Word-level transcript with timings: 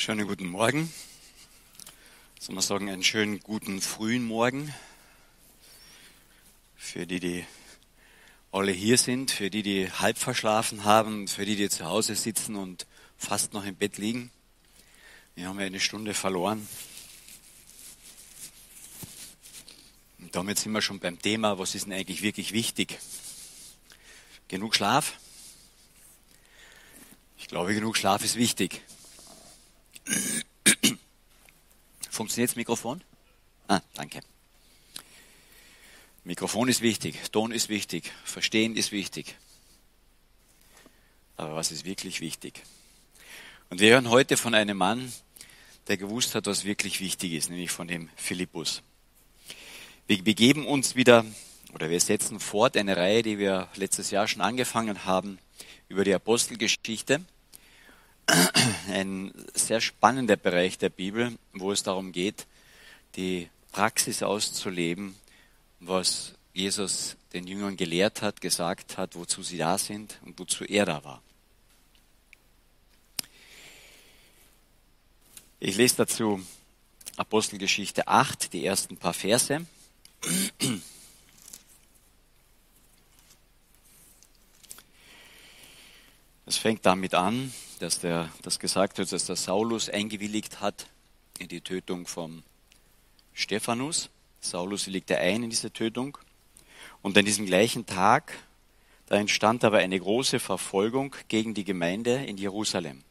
Schönen 0.00 0.28
guten 0.28 0.46
Morgen. 0.46 0.94
Soll 2.38 2.54
man 2.54 2.62
sagen, 2.62 2.88
einen 2.88 3.02
schönen 3.02 3.40
guten 3.40 3.80
frühen 3.80 4.22
Morgen. 4.22 4.72
Für 6.76 7.04
die, 7.04 7.18
die 7.18 7.44
alle 8.52 8.70
hier 8.70 8.96
sind, 8.96 9.32
für 9.32 9.50
die, 9.50 9.64
die 9.64 9.90
halb 9.90 10.16
verschlafen 10.16 10.84
haben, 10.84 11.26
für 11.26 11.44
die, 11.44 11.56
die 11.56 11.68
zu 11.68 11.84
Hause 11.84 12.14
sitzen 12.14 12.54
und 12.54 12.86
fast 13.16 13.54
noch 13.54 13.64
im 13.64 13.74
Bett 13.74 13.98
liegen. 13.98 14.30
Wir 15.34 15.48
haben 15.48 15.58
ja 15.58 15.66
eine 15.66 15.80
Stunde 15.80 16.14
verloren. 16.14 16.68
Und 20.20 20.36
damit 20.36 20.60
sind 20.60 20.70
wir 20.70 20.80
schon 20.80 21.00
beim 21.00 21.20
Thema, 21.20 21.58
was 21.58 21.74
ist 21.74 21.86
denn 21.86 21.92
eigentlich 21.92 22.22
wirklich 22.22 22.52
wichtig? 22.52 23.00
Genug 24.46 24.76
Schlaf? 24.76 25.14
Ich 27.36 27.48
glaube, 27.48 27.74
genug 27.74 27.96
Schlaf 27.96 28.24
ist 28.24 28.36
wichtig. 28.36 28.80
Funktioniert 32.10 32.50
das 32.50 32.56
Mikrofon? 32.56 33.02
Ah, 33.68 33.80
danke. 33.94 34.20
Mikrofon 36.24 36.68
ist 36.68 36.82
wichtig, 36.82 37.16
Ton 37.32 37.52
ist 37.52 37.68
wichtig, 37.68 38.12
Verstehen 38.24 38.76
ist 38.76 38.92
wichtig. 38.92 39.36
Aber 41.36 41.54
was 41.54 41.70
ist 41.70 41.84
wirklich 41.84 42.20
wichtig? 42.20 42.62
Und 43.70 43.80
wir 43.80 43.92
hören 43.92 44.10
heute 44.10 44.36
von 44.36 44.54
einem 44.54 44.76
Mann, 44.76 45.12
der 45.86 45.96
gewusst 45.96 46.34
hat, 46.34 46.46
was 46.46 46.64
wirklich 46.64 47.00
wichtig 47.00 47.32
ist, 47.32 47.50
nämlich 47.50 47.70
von 47.70 47.88
dem 47.88 48.10
Philippus. 48.16 48.82
Wir 50.06 50.22
begeben 50.22 50.66
uns 50.66 50.96
wieder, 50.96 51.24
oder 51.74 51.90
wir 51.90 52.00
setzen 52.00 52.40
fort 52.40 52.76
eine 52.76 52.96
Reihe, 52.96 53.22
die 53.22 53.38
wir 53.38 53.68
letztes 53.76 54.10
Jahr 54.10 54.26
schon 54.26 54.42
angefangen 54.42 55.04
haben, 55.04 55.38
über 55.88 56.04
die 56.04 56.14
Apostelgeschichte 56.14 57.24
ein 58.88 59.32
sehr 59.54 59.80
spannender 59.80 60.36
Bereich 60.36 60.78
der 60.78 60.90
Bibel, 60.90 61.38
wo 61.52 61.72
es 61.72 61.82
darum 61.82 62.12
geht, 62.12 62.46
die 63.16 63.48
Praxis 63.72 64.22
auszuleben, 64.22 65.14
was 65.80 66.34
Jesus 66.52 67.16
den 67.32 67.46
Jüngern 67.46 67.76
gelehrt 67.76 68.22
hat, 68.22 68.40
gesagt 68.40 68.96
hat, 68.96 69.14
wozu 69.14 69.42
sie 69.42 69.58
da 69.58 69.78
sind 69.78 70.18
und 70.24 70.38
wozu 70.38 70.64
er 70.64 70.86
da 70.86 71.04
war. 71.04 71.22
Ich 75.60 75.76
lese 75.76 75.96
dazu 75.96 76.40
Apostelgeschichte 77.16 78.06
8, 78.06 78.52
die 78.52 78.64
ersten 78.64 78.96
paar 78.96 79.14
Verse. 79.14 79.66
Es 86.48 86.56
fängt 86.56 86.86
damit 86.86 87.12
an, 87.12 87.52
dass 87.78 88.00
der, 88.00 88.30
das 88.40 88.58
gesagt 88.58 88.96
wird, 88.96 89.12
dass 89.12 89.26
der 89.26 89.36
Saulus 89.36 89.90
eingewilligt 89.90 90.62
hat 90.62 90.86
in 91.38 91.46
die 91.48 91.60
Tötung 91.60 92.06
von 92.06 92.42
Stephanus. 93.34 94.08
Saulus 94.40 94.86
willigte 94.86 95.18
ein 95.18 95.42
in 95.42 95.50
diese 95.50 95.70
Tötung. 95.70 96.16
Und 97.02 97.18
an 97.18 97.26
diesem 97.26 97.44
gleichen 97.44 97.84
Tag, 97.84 98.32
da 99.08 99.16
entstand 99.16 99.62
aber 99.62 99.76
eine 99.76 100.00
große 100.00 100.40
Verfolgung 100.40 101.14
gegen 101.28 101.52
die 101.52 101.64
Gemeinde 101.64 102.24
in 102.24 102.38
Jerusalem. 102.38 103.02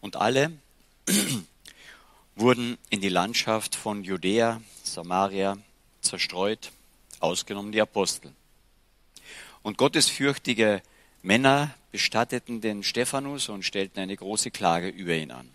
Und 0.00 0.16
alle 0.16 0.50
wurden 2.34 2.76
in 2.90 3.00
die 3.00 3.08
Landschaft 3.08 3.76
von 3.76 4.02
Judäa, 4.02 4.60
Samaria 4.82 5.58
zerstreut, 6.00 6.72
ausgenommen 7.20 7.70
die 7.70 7.80
Apostel. 7.80 8.32
Und 9.62 9.78
gottesfürchtige 9.78 10.82
Männer 11.22 11.72
bestatteten 11.96 12.60
den 12.60 12.82
Stephanus 12.82 13.48
und 13.48 13.64
stellten 13.64 14.00
eine 14.00 14.14
große 14.14 14.50
Klage 14.50 14.88
über 14.88 15.14
ihn 15.14 15.30
an. 15.30 15.48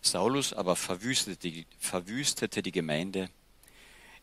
Saulus 0.00 0.52
aber 0.52 0.76
verwüstete 0.76 1.50
die, 1.50 1.66
verwüstete 1.80 2.62
die 2.62 2.70
Gemeinde, 2.70 3.28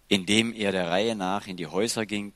indem 0.07 0.53
er 0.53 0.71
der 0.71 0.89
Reihe 0.89 1.17
nach 1.17 1.47
in 1.47 1.57
die 1.57 1.67
Häuser 1.67 2.05
ging 2.05 2.31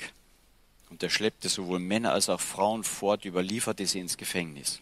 und 0.89 1.01
er 1.01 1.09
schleppte 1.09 1.47
sowohl 1.47 1.79
Männer 1.79 2.11
als 2.11 2.27
auch 2.27 2.41
Frauen 2.41 2.83
fort, 2.83 3.23
überlieferte 3.23 3.87
sie 3.87 4.01
ins 4.01 4.17
Gefängnis. 4.17 4.81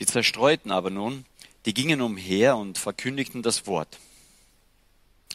Die 0.00 0.06
Zerstreuten 0.06 0.72
aber 0.72 0.90
nun, 0.90 1.24
die 1.66 1.72
gingen 1.72 2.00
umher 2.00 2.56
und 2.56 2.78
verkündigten 2.78 3.42
das 3.42 3.68
Wort. 3.68 4.00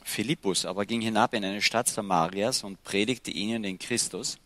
Philippus 0.04 0.66
aber 0.66 0.86
ging 0.86 1.00
hinab 1.00 1.34
in 1.34 1.46
eine 1.46 1.62
Stadt 1.62 1.88
Samarias 1.88 2.66
und 2.66 2.84
predigte 2.84 3.32
ihnen 3.32 3.64
den 3.64 3.80
Christus 3.80 4.38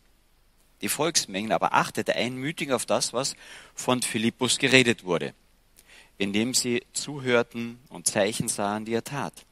die 0.82 0.90
Volksmengen 0.90 1.52
aber 1.52 1.74
achtete 1.74 2.16
einmütig 2.16 2.72
auf 2.72 2.86
das, 2.86 3.14
was 3.14 3.36
von 3.76 4.02
Philippus 4.02 4.58
geredet 4.58 5.04
wurde, 5.04 5.34
indem 6.18 6.54
sie 6.54 6.84
zuhörten 6.94 7.80
und 7.90 8.08
Zeichen 8.08 8.48
sahen, 8.48 8.86
die 8.86 8.94
er 8.94 9.04
tat. 9.04 9.46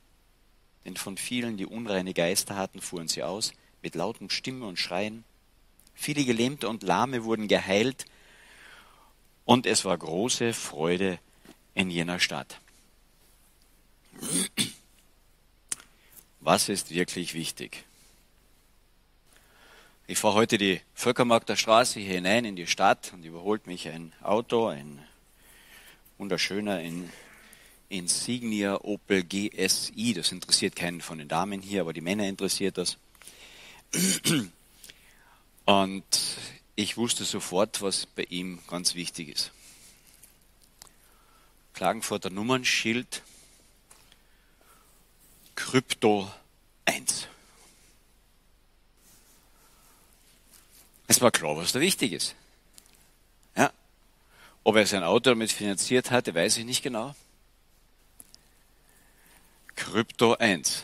Denn 0.85 0.97
von 0.97 1.17
vielen, 1.17 1.57
die 1.57 1.66
unreine 1.66 2.13
Geister 2.13 2.56
hatten, 2.56 2.81
fuhren 2.81 3.07
sie 3.07 3.23
aus, 3.23 3.53
mit 3.81 3.95
lautem 3.95 4.29
Stimme 4.29 4.66
und 4.66 4.79
Schreien. 4.79 5.23
Viele 5.94 6.23
Gelähmte 6.23 6.67
und 6.69 6.84
Lahme 6.84 7.23
wurden 7.23 7.47
geheilt, 7.47 8.06
und 9.46 9.66
es 9.66 9.84
war 9.84 9.97
große 9.97 10.53
Freude 10.53 11.17
in 11.73 11.90
jener 11.90 12.19
Stadt. 12.19 12.59
Was 16.40 16.69
ist 16.69 16.91
wirklich 16.91 17.34
wichtig? 17.34 17.84
Ich 20.12 20.18
fahre 20.18 20.34
heute 20.34 20.58
die 20.58 20.81
Völkermarkter 20.96 21.56
Straße 21.56 22.00
hier 22.00 22.16
hinein 22.16 22.44
in 22.44 22.56
die 22.56 22.66
Stadt 22.66 23.14
und 23.14 23.24
überholt 23.24 23.68
mich 23.68 23.88
ein 23.90 24.12
Auto, 24.24 24.66
ein 24.66 25.06
wunderschöner 26.18 26.81
in 26.81 27.12
Insignia 27.90 28.81
Opel 28.81 29.24
GSI. 29.24 30.14
Das 30.16 30.31
interessiert 30.31 30.75
keinen 30.75 31.02
von 31.02 31.20
den 31.20 31.28
Damen 31.28 31.62
hier, 31.62 31.81
aber 31.81 31.94
die 31.94 32.02
Männer 32.02 32.28
interessiert 32.28 32.80
das. 32.80 32.97
Und 35.66 36.03
ich 36.76 36.97
wusste 36.97 37.24
sofort, 37.24 37.84
was 37.84 38.08
bei 38.08 38.24
ihm 38.24 38.58
ganz 38.68 38.96
wichtig 38.96 39.30
ist. 39.30 39.52
Klagenfurter 41.76 42.31
Nummernschild 42.31 43.22
Krypto 45.53 46.31
1. 46.86 47.28
Es 51.09 51.22
war 51.22 51.31
klar, 51.31 51.58
was 51.58 51.72
da 51.72 51.80
wichtig 51.80 52.14
ist. 52.14 52.36
Ja. 53.58 53.74
Ob 54.64 54.75
er 54.75 54.86
sein 54.86 55.03
Auto 55.03 55.31
damit 55.31 55.52
finanziert 55.52 56.12
hatte, 56.12 56.36
weiß 56.36 56.58
ich 56.58 56.66
nicht 56.66 56.84
genau. 56.84 57.16
Krypto 59.75 60.36
1. 60.36 60.84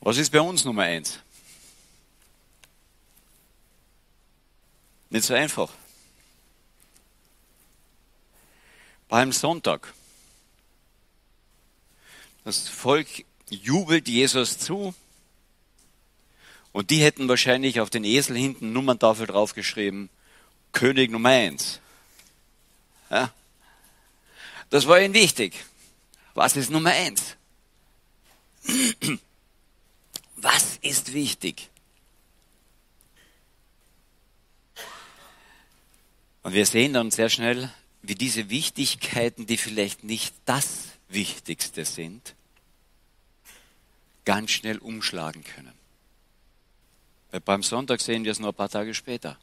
Was 0.00 0.18
ist 0.18 0.30
bei 0.30 0.40
uns 0.40 0.64
Nummer 0.64 0.84
1? 0.84 1.18
Nicht 5.10 5.26
so 5.26 5.34
einfach. 5.34 5.72
Beim 9.08 9.32
Sonntag. 9.32 9.92
Das 12.44 12.68
Volk 12.68 13.08
jubelt 13.50 14.06
Jesus 14.06 14.58
zu, 14.58 14.94
und 16.72 16.90
die 16.90 17.02
hätten 17.02 17.28
wahrscheinlich 17.28 17.80
auf 17.80 17.90
den 17.90 18.04
Esel 18.04 18.36
hinten 18.36 18.72
Nummerntafel 18.72 19.26
draufgeschrieben, 19.26 20.08
König 20.72 21.10
Nummer 21.10 21.30
eins. 21.30 21.80
Ja? 23.10 23.32
Das 24.70 24.88
war 24.88 25.00
ihnen 25.00 25.14
wichtig. 25.14 25.64
Was 26.34 26.56
ist 26.56 26.70
Nummer 26.70 26.90
eins? 26.90 27.36
Was 30.36 30.78
ist 30.80 31.12
wichtig? 31.12 31.68
Und 36.42 36.54
wir 36.54 36.66
sehen 36.66 36.94
dann 36.94 37.10
sehr 37.10 37.28
schnell, 37.28 37.70
wie 38.02 38.14
diese 38.16 38.50
Wichtigkeiten, 38.50 39.46
die 39.46 39.56
vielleicht 39.56 40.02
nicht 40.02 40.34
das 40.44 40.84
Wichtigste 41.08 41.84
sind, 41.84 42.34
ganz 44.24 44.50
schnell 44.50 44.78
umschlagen 44.78 45.44
können. 45.44 45.81
Beim 47.40 47.62
Sonntag 47.62 48.00
sehen 48.00 48.24
wir 48.24 48.32
es 48.32 48.38
nur 48.38 48.50
ein 48.50 48.54
paar 48.54 48.68
Tage 48.68 48.92
später. 48.92 49.38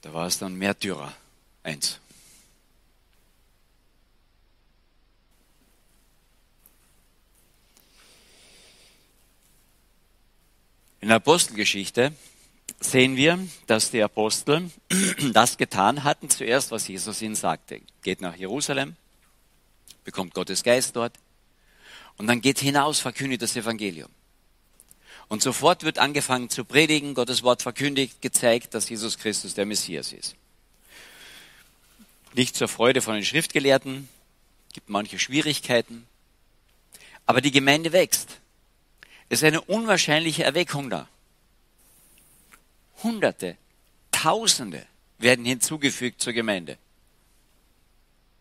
Da 0.00 0.12
war 0.14 0.26
es 0.26 0.38
dann 0.38 0.54
Märtyrer 0.54 1.14
eins. 1.62 2.00
In 11.00 11.08
der 11.08 11.16
Apostelgeschichte 11.16 12.12
sehen 12.80 13.16
wir, 13.16 13.38
dass 13.66 13.90
die 13.90 14.02
Apostel 14.02 14.70
das 15.32 15.58
getan 15.58 16.04
hatten, 16.04 16.30
zuerst, 16.30 16.70
was 16.70 16.88
Jesus 16.88 17.20
ihnen 17.20 17.34
sagte. 17.34 17.80
Geht 18.02 18.20
nach 18.20 18.36
Jerusalem, 18.36 18.96
bekommt 20.04 20.32
Gottes 20.32 20.62
Geist 20.62 20.96
dort, 20.96 21.12
und 22.16 22.26
dann 22.26 22.40
geht 22.40 22.58
hinaus, 22.58 23.00
verkündet 23.00 23.42
das 23.42 23.56
Evangelium. 23.56 24.10
Und 25.28 25.42
sofort 25.42 25.82
wird 25.82 25.98
angefangen 25.98 26.50
zu 26.50 26.64
predigen, 26.64 27.14
Gottes 27.14 27.42
Wort 27.42 27.62
verkündigt, 27.62 28.20
gezeigt, 28.20 28.74
dass 28.74 28.88
Jesus 28.88 29.18
Christus 29.18 29.54
der 29.54 29.66
Messias 29.66 30.12
ist. 30.12 30.36
Nicht 32.34 32.56
zur 32.56 32.68
Freude 32.68 33.00
von 33.00 33.14
den 33.14 33.24
Schriftgelehrten, 33.24 34.08
gibt 34.72 34.88
manche 34.88 35.18
Schwierigkeiten, 35.18 36.06
aber 37.26 37.40
die 37.40 37.50
Gemeinde 37.50 37.92
wächst. 37.92 38.40
Es 39.28 39.40
ist 39.40 39.44
eine 39.44 39.62
unwahrscheinliche 39.62 40.44
Erweckung 40.44 40.90
da. 40.90 41.08
Hunderte, 43.02 43.56
Tausende 44.10 44.86
werden 45.18 45.44
hinzugefügt 45.44 46.20
zur 46.20 46.32
Gemeinde. 46.32 46.78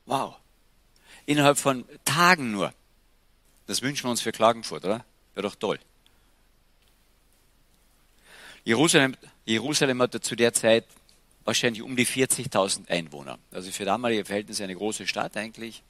Wow. 0.06 0.36
Innerhalb 1.26 1.58
von 1.58 1.86
Tagen 2.06 2.52
nur. 2.52 2.74
Das 3.72 3.82
wünschen 3.82 4.04
wir 4.04 4.12
uns 4.12 4.20
für 4.20 4.34
Klagenfurt, 4.34 4.84
oder? 4.84 5.06
Wäre 5.34 5.48
doch 5.48 5.56
toll. 5.56 5.80
Jerusalem, 8.66 9.16
Jerusalem 9.46 10.02
hatte 10.02 10.20
zu 10.20 10.36
der 10.36 10.52
Zeit 10.52 10.84
wahrscheinlich 11.46 11.82
um 11.82 11.96
die 11.96 12.06
40.000 12.06 12.90
Einwohner. 12.90 13.40
Also 13.50 13.72
für 13.72 13.86
damalige 13.86 14.26
Verhältnisse 14.26 14.66
eine 14.66 14.76
große 14.76 15.08
Stadt 15.08 15.38
eigentlich. 15.38 15.84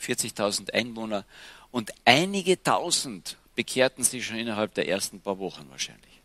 40.000 0.00 0.72
Einwohner. 0.72 1.26
Und 1.72 1.92
einige 2.06 2.62
tausend 2.62 3.36
bekehrten 3.54 4.02
sich 4.02 4.24
schon 4.24 4.38
innerhalb 4.38 4.72
der 4.72 4.88
ersten 4.88 5.20
paar 5.20 5.38
Wochen 5.38 5.66
wahrscheinlich. 5.68 6.22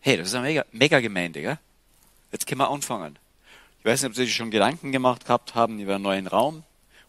Hey, 0.00 0.18
das 0.18 0.28
ist 0.28 0.34
eine 0.34 0.48
mega, 0.48 0.66
mega 0.72 1.00
gell? 1.00 1.58
Jetzt 2.30 2.46
können 2.46 2.60
wir 2.60 2.68
anfangen. 2.68 3.18
Ich 3.78 3.86
weiß 3.86 4.02
nicht, 4.02 4.10
ob 4.10 4.16
Sie 4.16 4.26
sich 4.26 4.34
schon 4.34 4.50
Gedanken 4.50 4.92
gemacht 4.92 5.24
gehabt 5.24 5.54
haben 5.54 5.78
über 5.78 5.94
einen 5.94 6.04
neuen 6.04 6.26
Raum 6.26 6.62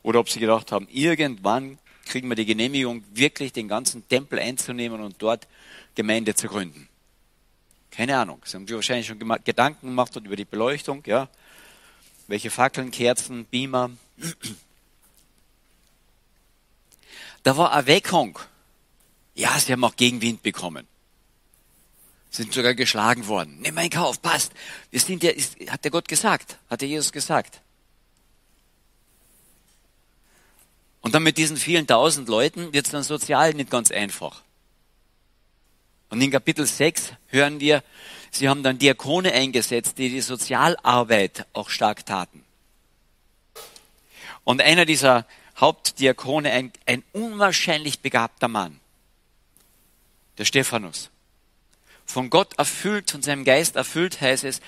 oder 0.08 0.22
ob 0.22 0.30
Sie 0.30 0.40
gedacht 0.40 0.72
haben, 0.72 0.88
irgendwann 0.90 1.80
kriegen 2.06 2.30
wir 2.30 2.38
die 2.38 2.46
Genehmigung, 2.46 3.04
wirklich 3.12 3.52
den 3.52 3.68
ganzen 3.68 4.08
Tempel 4.08 4.40
einzunehmen 4.40 5.02
und 5.02 5.16
dort 5.22 5.50
Gemeinde 5.96 6.34
zu 6.34 6.48
gründen. 6.48 6.88
Keine 7.92 8.18
Ahnung. 8.18 8.42
Sie 8.46 8.56
haben 8.56 8.66
sich 8.66 8.74
wahrscheinlich 8.74 9.08
schon 9.08 9.20
Gedanken 9.44 9.88
gemacht 9.88 10.16
über 10.16 10.38
die 10.38 10.46
Beleuchtung, 10.46 11.04
ja. 11.06 11.28
Welche 12.28 12.50
Fackeln, 12.50 12.90
Kerzen, 12.90 13.44
Beamer. 13.48 13.90
Da 17.44 17.58
war 17.58 17.74
Erweckung. 17.74 18.40
Ja, 19.36 19.60
sie 19.60 19.74
haben 19.74 19.84
auch 19.84 19.98
Gegenwind 19.98 20.42
bekommen. 20.42 20.88
Sind 22.30 22.54
sogar 22.54 22.76
geschlagen 22.76 23.28
worden. 23.28 23.60
Nimm 23.60 23.78
einen 23.78 23.90
Kauf, 23.90 24.22
passt. 24.22 24.54
Wir 24.90 25.02
sind 25.02 25.22
ja, 25.22 25.32
ist, 25.32 25.58
hat 25.70 25.84
der 25.84 25.92
Gott 25.92 26.08
gesagt, 26.08 26.60
hat 26.70 26.80
der 26.80 26.88
Jesus 26.88 27.12
gesagt. 27.12 27.62
Und 31.02 31.16
dann 31.16 31.24
mit 31.24 31.38
diesen 31.38 31.58
vielen 31.58 31.88
tausend 31.88 32.28
Leuten 32.28 32.74
wird 32.74 32.86
es 32.86 32.92
dann 32.92 33.04
sozial 33.04 33.54
nicht 33.54 33.70
ganz 33.70 33.92
einfach. 33.92 34.44
Und 36.10 36.22
in 36.22 36.32
Kapitel 36.32 36.66
6 36.66 37.14
hören 37.28 37.60
wir, 37.60 37.84
sie 38.32 38.48
haben 38.48 38.64
dann 38.64 38.80
Diakone 38.80 39.32
eingesetzt, 39.34 39.98
die 39.98 40.10
die 40.10 40.22
Sozialarbeit 40.22 41.46
auch 41.54 41.70
stark 41.70 42.06
taten. 42.06 42.44
Und 44.44 44.62
einer 44.62 44.86
dieser 44.86 45.26
Hauptdiakone, 45.60 46.52
ein, 46.52 46.72
ein 46.86 47.04
unwahrscheinlich 47.12 48.00
begabter 48.00 48.48
Mann, 48.48 48.80
der 50.38 50.46
Stephanus, 50.46 51.10
von 52.06 52.30
Gott 52.30 52.58
erfüllt, 52.58 53.12
von 53.12 53.22
seinem 53.22 53.44
Geist 53.44 53.76
erfüllt, 53.76 54.22
heißt 54.22 54.46
es, 54.46 54.62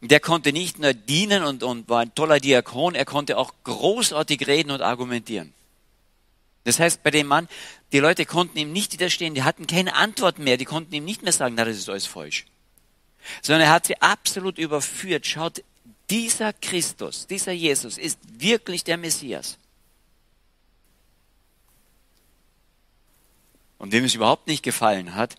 der 0.00 0.18
konnte 0.18 0.52
nicht 0.52 0.80
nur 0.80 0.94
dienen 0.94 1.44
und, 1.44 1.62
und 1.62 1.88
war 1.88 2.00
ein 2.00 2.12
toller 2.16 2.40
Diakon, 2.40 2.96
er 2.96 3.04
konnte 3.04 3.38
auch 3.38 3.54
großartig 3.62 4.48
reden 4.48 4.72
und 4.72 4.82
argumentieren. 4.82 5.54
Das 6.64 6.78
heißt, 6.78 7.02
bei 7.02 7.10
dem 7.10 7.26
Mann, 7.26 7.48
die 7.92 7.98
Leute 7.98 8.24
konnten 8.24 8.56
ihm 8.56 8.72
nicht 8.72 8.92
widerstehen, 8.92 9.34
die 9.34 9.42
hatten 9.42 9.66
keine 9.66 9.94
Antwort 9.94 10.38
mehr, 10.38 10.56
die 10.56 10.64
konnten 10.64 10.94
ihm 10.94 11.04
nicht 11.04 11.22
mehr 11.22 11.32
sagen, 11.32 11.54
na, 11.56 11.64
das 11.64 11.76
ist 11.76 11.88
alles 11.88 12.06
falsch. 12.06 12.46
Sondern 13.40 13.62
er 13.62 13.72
hat 13.72 13.86
sie 13.86 14.00
absolut 14.00 14.58
überführt. 14.58 15.26
Schaut, 15.26 15.62
dieser 16.10 16.52
Christus, 16.52 17.26
dieser 17.26 17.52
Jesus 17.52 17.98
ist 17.98 18.18
wirklich 18.38 18.84
der 18.84 18.96
Messias. 18.96 19.58
Und 23.78 23.90
wem 23.90 24.04
es 24.04 24.14
überhaupt 24.14 24.46
nicht 24.46 24.62
gefallen 24.62 25.14
hat, 25.16 25.36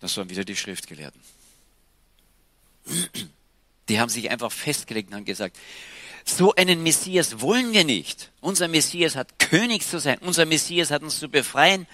das 0.00 0.16
waren 0.16 0.30
wieder 0.30 0.44
die 0.44 0.56
Schriftgelehrten. 0.56 1.20
Die 3.88 4.00
haben 4.00 4.08
sich 4.08 4.30
einfach 4.30 4.50
festgelegt 4.50 5.10
und 5.10 5.16
haben 5.16 5.24
gesagt, 5.24 5.58
so 6.28 6.54
einen 6.54 6.82
Messias 6.82 7.40
wollen 7.40 7.72
wir 7.72 7.84
nicht. 7.84 8.32
Unser 8.40 8.68
Messias 8.68 9.16
hat 9.16 9.38
König 9.38 9.86
zu 9.86 10.00
sein. 10.00 10.18
Unser 10.18 10.44
Messias 10.44 10.90
hat 10.90 11.02
uns 11.02 11.18
zu 11.18 11.28
befreien 11.28 11.86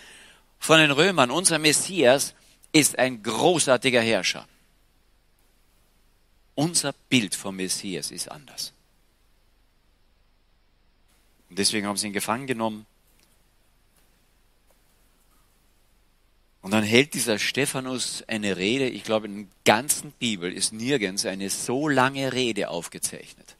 von 0.58 0.78
den 0.78 0.90
Römern. 0.90 1.30
Unser 1.30 1.58
Messias 1.58 2.34
ist 2.72 2.98
ein 2.98 3.22
großartiger 3.22 4.00
Herrscher. 4.00 4.48
Unser 6.54 6.94
Bild 7.08 7.34
vom 7.34 7.56
Messias 7.56 8.10
ist 8.10 8.30
anders. 8.30 8.72
Und 11.50 11.58
deswegen 11.58 11.86
haben 11.86 11.96
sie 11.96 12.06
ihn 12.06 12.12
gefangen 12.12 12.46
genommen. 12.46 12.86
Und 16.62 16.70
dann 16.70 16.84
hält 16.84 17.12
dieser 17.12 17.38
Stephanus 17.38 18.22
eine 18.28 18.56
Rede. 18.56 18.88
Ich 18.88 19.04
glaube, 19.04 19.26
in 19.26 19.36
der 19.36 19.46
ganzen 19.64 20.12
Bibel 20.12 20.52
ist 20.52 20.72
nirgends 20.72 21.26
eine 21.26 21.50
so 21.50 21.88
lange 21.88 22.32
Rede 22.32 22.70
aufgezeichnet 22.70 23.56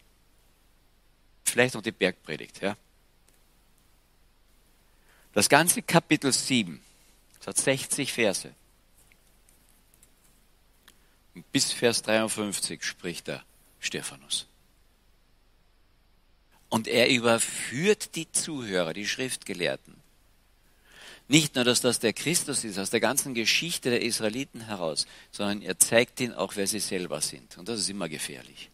vielleicht 1.43 1.75
noch 1.75 1.81
die 1.81 1.91
Bergpredigt. 1.91 2.61
Ja? 2.61 2.77
Das 5.33 5.49
ganze 5.49 5.81
Kapitel 5.81 6.31
7, 6.31 6.81
das 7.39 7.47
hat 7.47 7.57
60 7.57 8.13
Verse. 8.13 8.53
Und 11.35 11.51
bis 11.51 11.71
Vers 11.71 12.03
53 12.03 12.83
spricht 12.83 13.27
der 13.27 13.43
Stephanus. 13.79 14.47
Und 16.69 16.87
er 16.87 17.09
überführt 17.09 18.15
die 18.15 18.31
Zuhörer, 18.31 18.93
die 18.93 19.07
Schriftgelehrten. 19.07 19.95
Nicht 21.27 21.55
nur, 21.55 21.63
dass 21.63 21.81
das 21.81 21.99
der 21.99 22.13
Christus 22.13 22.63
ist, 22.63 22.77
aus 22.77 22.89
der 22.89 22.99
ganzen 22.99 23.33
Geschichte 23.33 23.89
der 23.89 24.01
Israeliten 24.01 24.61
heraus, 24.61 25.07
sondern 25.31 25.61
er 25.61 25.79
zeigt 25.79 26.19
ihnen 26.19 26.33
auch, 26.33 26.55
wer 26.55 26.67
sie 26.67 26.79
selber 26.79 27.21
sind. 27.21 27.57
Und 27.57 27.69
das 27.69 27.79
ist 27.79 27.89
immer 27.89 28.09
gefährlich. 28.09 28.69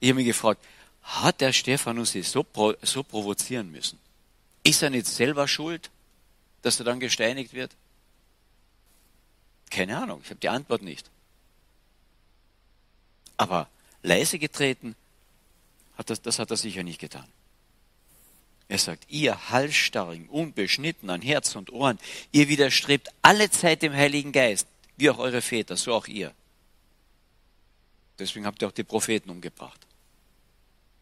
Ich 0.00 0.08
habe 0.08 0.16
mich 0.16 0.26
gefragt, 0.26 0.64
hat 1.02 1.40
der 1.40 1.52
Stephanus 1.52 2.12
sich 2.12 2.28
so, 2.28 2.44
so 2.82 3.02
provozieren 3.02 3.70
müssen? 3.70 3.98
Ist 4.62 4.82
er 4.82 4.90
nicht 4.90 5.06
selber 5.06 5.46
schuld, 5.48 5.90
dass 6.62 6.78
er 6.78 6.84
dann 6.84 7.00
gesteinigt 7.00 7.52
wird? 7.52 7.70
Keine 9.70 9.98
Ahnung, 9.98 10.20
ich 10.22 10.30
habe 10.30 10.40
die 10.40 10.48
Antwort 10.48 10.82
nicht. 10.82 11.08
Aber 13.36 13.68
leise 14.02 14.38
getreten, 14.38 14.96
hat 15.96 16.10
das, 16.10 16.20
das 16.22 16.38
hat 16.38 16.50
er 16.50 16.56
sicher 16.56 16.82
nicht 16.82 16.98
getan. 16.98 17.26
Er 18.68 18.78
sagt, 18.78 19.04
ihr 19.08 19.50
Halsstarrigen, 19.50 20.28
unbeschnitten 20.28 21.10
an 21.10 21.22
Herz 21.22 21.56
und 21.56 21.72
Ohren, 21.72 21.98
ihr 22.30 22.48
widerstrebt 22.48 23.08
alle 23.20 23.50
Zeit 23.50 23.82
dem 23.82 23.92
Heiligen 23.92 24.32
Geist, 24.32 24.66
wie 24.96 25.10
auch 25.10 25.18
eure 25.18 25.42
Väter, 25.42 25.76
so 25.76 25.92
auch 25.92 26.06
ihr. 26.06 26.32
Deswegen 28.18 28.46
habt 28.46 28.62
ihr 28.62 28.68
auch 28.68 28.72
die 28.72 28.84
Propheten 28.84 29.30
umgebracht. 29.30 29.86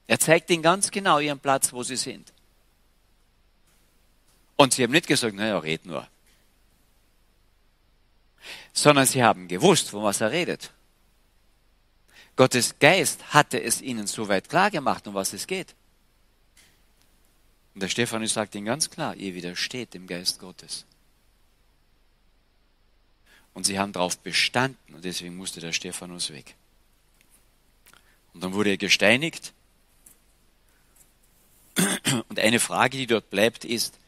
Er 0.08 0.18
zeigt 0.18 0.50
ihnen 0.50 0.62
ganz 0.62 0.90
genau 0.90 1.20
ihren 1.20 1.38
Platz, 1.38 1.72
wo 1.72 1.82
sie 1.82 1.96
sind. 1.96 2.32
Und 4.56 4.72
sie 4.72 4.82
haben 4.82 4.90
nicht 4.90 5.06
gesagt, 5.06 5.36
naja, 5.36 5.58
red 5.58 5.84
nur. 5.86 6.08
Sondern 8.72 9.06
sie 9.06 9.22
haben 9.22 9.46
gewusst, 9.46 9.90
von 9.90 10.02
was 10.02 10.20
er 10.20 10.32
redet. 10.32 10.72
Gottes 12.36 12.78
Geist 12.78 13.34
hatte 13.34 13.62
es 13.62 13.82
ihnen 13.82 14.06
soweit 14.06 14.48
klar 14.48 14.70
gemacht, 14.70 15.06
um 15.06 15.14
was 15.14 15.34
es 15.34 15.46
geht. 15.46 15.74
Und 17.74 17.82
der 17.82 17.88
Stephanus 17.88 18.32
sagt 18.32 18.54
ihnen 18.54 18.64
ganz 18.64 18.88
klar, 18.88 19.14
ihr 19.14 19.34
widersteht 19.34 19.92
dem 19.92 20.06
Geist 20.06 20.40
Gottes. 20.40 20.86
Und 23.52 23.64
sie 23.64 23.78
haben 23.78 23.92
darauf 23.92 24.18
bestanden 24.18 24.94
und 24.94 25.04
deswegen 25.04 25.36
musste 25.36 25.60
der 25.60 25.72
Stephanus 25.72 26.30
weg. 26.30 26.54
Und 28.32 28.42
dann 28.42 28.54
wurde 28.54 28.70
er 28.70 28.76
gesteinigt 28.78 29.52
und 32.28 32.38
eine 32.38 32.60
Frage, 32.60 32.96
die 32.96 33.06
dort 33.06 33.30
bleibt, 33.30 33.64
ist, 33.64 33.98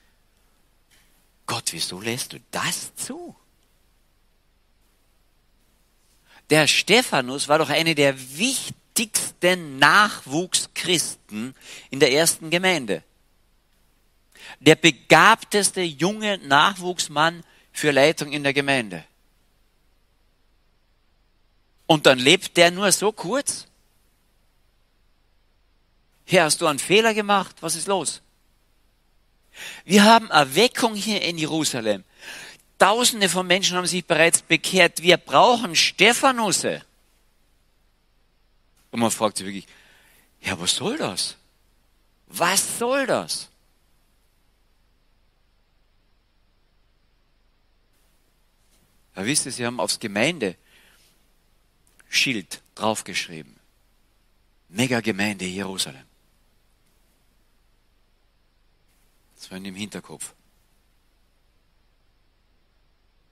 Gott, 1.46 1.72
wieso 1.72 2.00
lässt 2.00 2.32
du 2.32 2.38
das 2.50 2.94
zu? 2.94 3.34
Der 6.50 6.66
Stephanus 6.66 7.48
war 7.48 7.58
doch 7.58 7.70
eine 7.70 7.94
der 7.94 8.14
wichtigsten 8.38 9.78
Nachwuchschristen 9.78 11.54
in 11.90 12.00
der 12.00 12.12
ersten 12.12 12.50
Gemeinde. 12.50 13.02
Der 14.58 14.74
begabteste 14.74 15.80
junge 15.80 16.38
Nachwuchsmann 16.38 17.44
für 17.72 17.92
Leitung 17.92 18.32
in 18.32 18.42
der 18.42 18.52
Gemeinde. 18.52 19.04
Und 21.86 22.06
dann 22.06 22.18
lebt 22.18 22.56
der 22.56 22.70
nur 22.70 22.90
so 22.92 23.10
kurz? 23.12 23.66
Herr, 26.30 26.44
hast 26.44 26.60
du 26.60 26.68
einen 26.68 26.78
Fehler 26.78 27.12
gemacht? 27.12 27.56
Was 27.60 27.75
ist 27.75 27.88
los? 27.88 28.22
Wir 29.84 30.04
haben 30.04 30.30
Erweckung 30.30 30.94
hier 30.94 31.22
in 31.22 31.38
Jerusalem. 31.38 32.04
Tausende 32.78 33.28
von 33.28 33.49
Menschen 33.49 33.76
haben 33.76 33.88
sich 33.88 34.04
bereits 34.04 34.40
bekehrt. 34.40 35.02
Wir 35.02 35.16
brauchen 35.16 35.75
Stephanusse. 35.75 36.84
Und 38.92 39.00
man 39.00 39.10
fragt 39.10 39.38
sich 39.38 39.46
wirklich, 39.46 39.66
ja, 40.40 40.58
was 40.60 40.76
soll 40.76 40.99
das? 40.99 41.37
Was 42.28 42.78
soll 42.78 43.08
das? 43.08 43.49
Ja, 49.16 49.26
wisst 49.26 49.46
ihr, 49.46 49.52
sie 49.52 49.66
haben 49.66 49.80
aufs 49.80 49.99
Gemeindeschild 49.99 50.56
draufgeschrieben. 52.76 53.56
Mega 54.68 55.00
Gemeinde 55.00 55.44
Jerusalem. 55.44 56.10
Das 59.40 59.50
war 59.50 59.56
in 59.56 59.64
dem 59.64 59.75
Hinterkopf. 59.75 60.35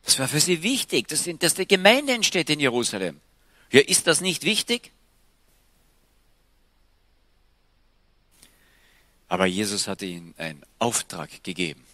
Das 0.04 0.18
war 0.18 0.26
für 0.26 0.40
sie 0.40 0.62
wichtig, 0.62 1.06
dass, 1.08 1.28
dass 1.38 1.54
die 1.54 1.68
Gemeinde 1.68 2.14
entsteht 2.14 2.48
in 2.48 2.60
Jerusalem. 2.60 3.20
Ja, 3.70 3.80
ist 3.80 4.06
das 4.06 4.22
nicht 4.22 4.44
wichtig? 4.44 4.90
Aber 9.28 9.44
Jesus 9.44 9.86
hatte 9.86 10.06
ihnen 10.06 10.34
einen 10.38 10.64
Auftrag 10.78 11.44
gegeben. 11.44 11.84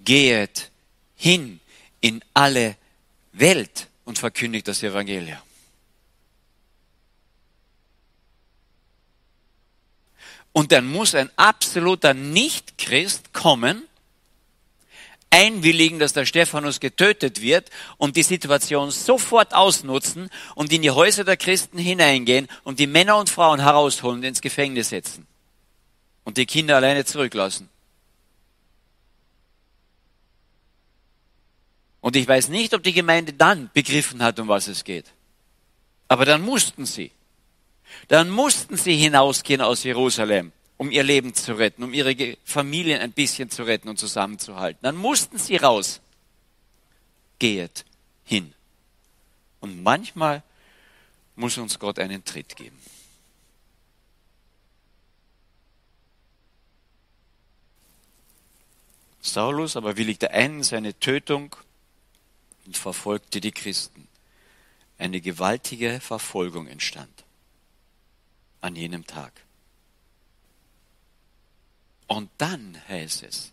Gehet 0.00 0.72
hin 1.14 1.60
in 2.00 2.20
alle 2.34 2.76
Welt 3.32 3.86
und 4.04 4.18
verkündigt 4.18 4.66
das 4.66 4.82
Evangelium. 4.82 5.38
Und 10.52 10.72
dann 10.72 10.86
muss 10.86 11.14
ein 11.14 11.30
absoluter 11.36 12.14
Nicht-Christ 12.14 13.32
kommen, 13.32 13.84
einwilligen, 15.30 16.00
dass 16.00 16.12
der 16.12 16.26
Stephanus 16.26 16.80
getötet 16.80 17.40
wird 17.40 17.70
und 17.98 18.16
die 18.16 18.24
Situation 18.24 18.90
sofort 18.90 19.54
ausnutzen 19.54 20.28
und 20.56 20.72
in 20.72 20.82
die 20.82 20.90
Häuser 20.90 21.24
der 21.24 21.36
Christen 21.36 21.78
hineingehen 21.78 22.48
und 22.64 22.80
die 22.80 22.88
Männer 22.88 23.16
und 23.16 23.30
Frauen 23.30 23.60
herausholen 23.60 24.18
und 24.18 24.24
ins 24.24 24.40
Gefängnis 24.40 24.88
setzen 24.88 25.26
und 26.24 26.36
die 26.36 26.46
Kinder 26.46 26.76
alleine 26.76 27.04
zurücklassen. 27.04 27.68
Und 32.00 32.16
ich 32.16 32.26
weiß 32.26 32.48
nicht, 32.48 32.74
ob 32.74 32.82
die 32.82 32.92
Gemeinde 32.92 33.32
dann 33.32 33.70
begriffen 33.72 34.22
hat, 34.22 34.40
um 34.40 34.48
was 34.48 34.68
es 34.68 34.84
geht. 34.84 35.06
Aber 36.08 36.24
dann 36.24 36.40
mussten 36.40 36.86
sie. 36.86 37.12
Dann 38.08 38.30
mussten 38.30 38.76
sie 38.76 38.96
hinausgehen 38.96 39.60
aus 39.60 39.84
Jerusalem, 39.84 40.52
um 40.76 40.90
ihr 40.90 41.02
Leben 41.02 41.34
zu 41.34 41.54
retten, 41.54 41.84
um 41.84 41.94
ihre 41.94 42.36
Familien 42.44 43.00
ein 43.00 43.12
bisschen 43.12 43.50
zu 43.50 43.62
retten 43.62 43.88
und 43.88 43.98
zusammenzuhalten. 43.98 44.80
Dann 44.82 44.96
mussten 44.96 45.38
sie 45.38 45.56
raus. 45.56 46.00
Gehet 47.38 47.84
hin. 48.24 48.52
Und 49.60 49.82
manchmal 49.82 50.42
muss 51.36 51.56
uns 51.58 51.78
Gott 51.78 51.98
einen 51.98 52.24
Tritt 52.24 52.56
geben. 52.56 52.78
Saulus 59.22 59.76
aber 59.76 59.96
willigte 59.96 60.30
ein 60.32 60.56
in 60.56 60.62
seine 60.62 60.98
Tötung 60.98 61.54
und 62.66 62.76
verfolgte 62.76 63.40
die 63.40 63.52
Christen. 63.52 64.08
Eine 64.98 65.20
gewaltige 65.20 66.00
Verfolgung 66.00 66.66
entstand 66.66 67.24
an 68.60 68.76
jenem 68.76 69.06
Tag. 69.06 69.32
Und 72.06 72.30
dann 72.38 72.76
heißt 72.88 73.22
es, 73.22 73.52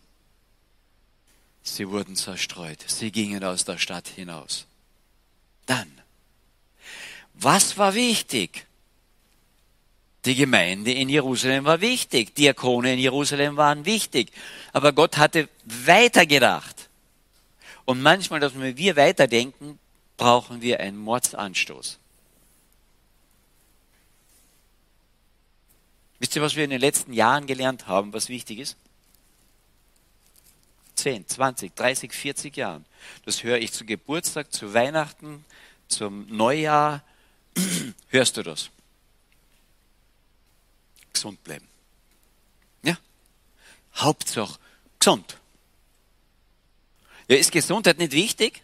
sie 1.62 1.88
wurden 1.88 2.16
zerstreut, 2.16 2.82
sie 2.86 3.12
gingen 3.12 3.44
aus 3.44 3.64
der 3.64 3.78
Stadt 3.78 4.08
hinaus. 4.08 4.66
Dann, 5.66 5.90
was 7.34 7.78
war 7.78 7.94
wichtig? 7.94 8.66
Die 10.24 10.34
Gemeinde 10.34 10.92
in 10.92 11.08
Jerusalem 11.08 11.64
war 11.64 11.80
wichtig, 11.80 12.34
Diakone 12.34 12.94
in 12.94 12.98
Jerusalem 12.98 13.56
waren 13.56 13.84
wichtig, 13.84 14.32
aber 14.72 14.92
Gott 14.92 15.16
hatte 15.16 15.48
weitergedacht. 15.64 16.88
Und 17.84 18.02
manchmal, 18.02 18.40
dass 18.40 18.52
wir 18.54 18.96
weiterdenken, 18.96 19.78
brauchen 20.16 20.60
wir 20.60 20.80
einen 20.80 20.98
Mordsanstoß. 20.98 21.98
Wisst 26.18 26.34
ihr, 26.34 26.42
was 26.42 26.56
wir 26.56 26.64
in 26.64 26.70
den 26.70 26.80
letzten 26.80 27.12
Jahren 27.12 27.46
gelernt 27.46 27.86
haben, 27.86 28.12
was 28.12 28.28
wichtig 28.28 28.58
ist? 28.58 28.76
10, 30.96 31.28
20, 31.28 31.76
30, 31.76 32.12
40 32.12 32.56
Jahren. 32.56 32.84
Das 33.24 33.44
höre 33.44 33.58
ich 33.58 33.72
zu 33.72 33.84
Geburtstag, 33.84 34.52
zu 34.52 34.74
Weihnachten, 34.74 35.44
zum 35.86 36.26
Neujahr. 36.26 37.04
Hörst 38.08 38.36
du 38.36 38.42
das? 38.42 38.70
Gesund 41.12 41.42
bleiben. 41.44 41.66
Ja? 42.82 42.98
Hauptsache 43.94 44.58
gesund. 44.98 45.38
Ja, 47.28 47.36
ist 47.36 47.52
Gesundheit 47.52 47.98
nicht 47.98 48.12
wichtig? 48.12 48.62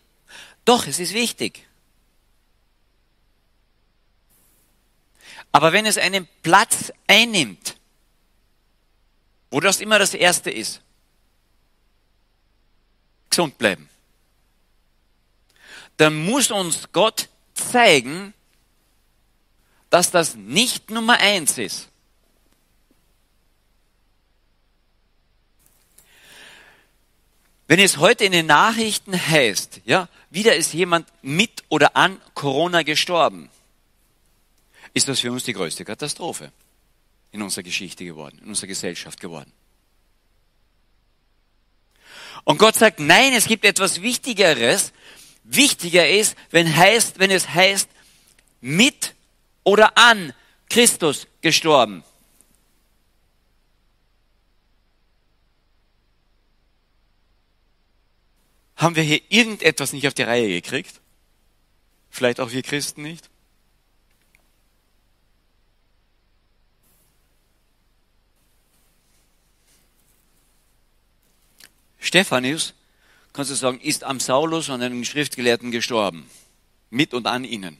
Doch, 0.64 0.86
es 0.86 0.98
ist 0.98 1.14
wichtig. 1.14 1.66
Aber 5.54 5.72
wenn 5.72 5.86
es 5.86 5.98
einen 5.98 6.26
Platz 6.42 6.92
einnimmt, 7.06 7.76
wo 9.52 9.60
das 9.60 9.80
immer 9.80 10.00
das 10.00 10.12
Erste 10.12 10.50
ist, 10.50 10.80
gesund 13.30 13.56
bleiben, 13.56 13.88
dann 15.96 16.24
muss 16.24 16.50
uns 16.50 16.90
Gott 16.90 17.28
zeigen, 17.54 18.34
dass 19.90 20.10
das 20.10 20.34
nicht 20.34 20.90
Nummer 20.90 21.20
eins 21.20 21.56
ist. 21.56 21.88
Wenn 27.68 27.78
es 27.78 27.98
heute 27.98 28.24
in 28.24 28.32
den 28.32 28.46
Nachrichten 28.46 29.14
heißt, 29.14 29.82
ja, 29.84 30.08
wieder 30.30 30.56
ist 30.56 30.72
jemand 30.72 31.06
mit 31.22 31.62
oder 31.68 31.94
an 31.94 32.20
Corona 32.34 32.82
gestorben, 32.82 33.50
ist 34.94 35.08
das 35.08 35.20
für 35.20 35.32
uns 35.32 35.44
die 35.44 35.52
größte 35.52 35.84
Katastrophe 35.84 36.52
in 37.32 37.42
unserer 37.42 37.64
Geschichte 37.64 38.04
geworden, 38.04 38.38
in 38.42 38.48
unserer 38.48 38.68
Gesellschaft 38.68 39.20
geworden. 39.20 39.52
Und 42.44 42.58
Gott 42.58 42.76
sagt, 42.76 43.00
nein, 43.00 43.32
es 43.32 43.46
gibt 43.46 43.64
etwas 43.64 44.02
Wichtigeres. 44.02 44.92
Wichtiger 45.42 46.08
ist, 46.08 46.36
wenn, 46.50 46.74
heißt, 46.74 47.18
wenn 47.18 47.30
es 47.30 47.48
heißt, 47.48 47.88
mit 48.60 49.14
oder 49.64 49.98
an 49.98 50.32
Christus 50.68 51.26
gestorben. 51.40 52.04
Haben 58.76 58.96
wir 58.96 59.02
hier 59.02 59.22
irgendetwas 59.28 59.92
nicht 59.92 60.06
auf 60.06 60.14
die 60.14 60.22
Reihe 60.22 60.48
gekriegt? 60.48 61.00
Vielleicht 62.10 62.40
auch 62.40 62.52
wir 62.52 62.62
Christen 62.62 63.02
nicht? 63.02 63.30
Stephanus, 72.14 72.74
kannst 73.32 73.50
du 73.50 73.56
sagen, 73.56 73.80
ist 73.80 74.04
am 74.04 74.20
Saulus 74.20 74.68
und 74.68 74.80
einem 74.80 75.04
Schriftgelehrten 75.04 75.72
gestorben. 75.72 76.30
Mit 76.90 77.12
und 77.12 77.26
an 77.26 77.42
ihnen. 77.42 77.76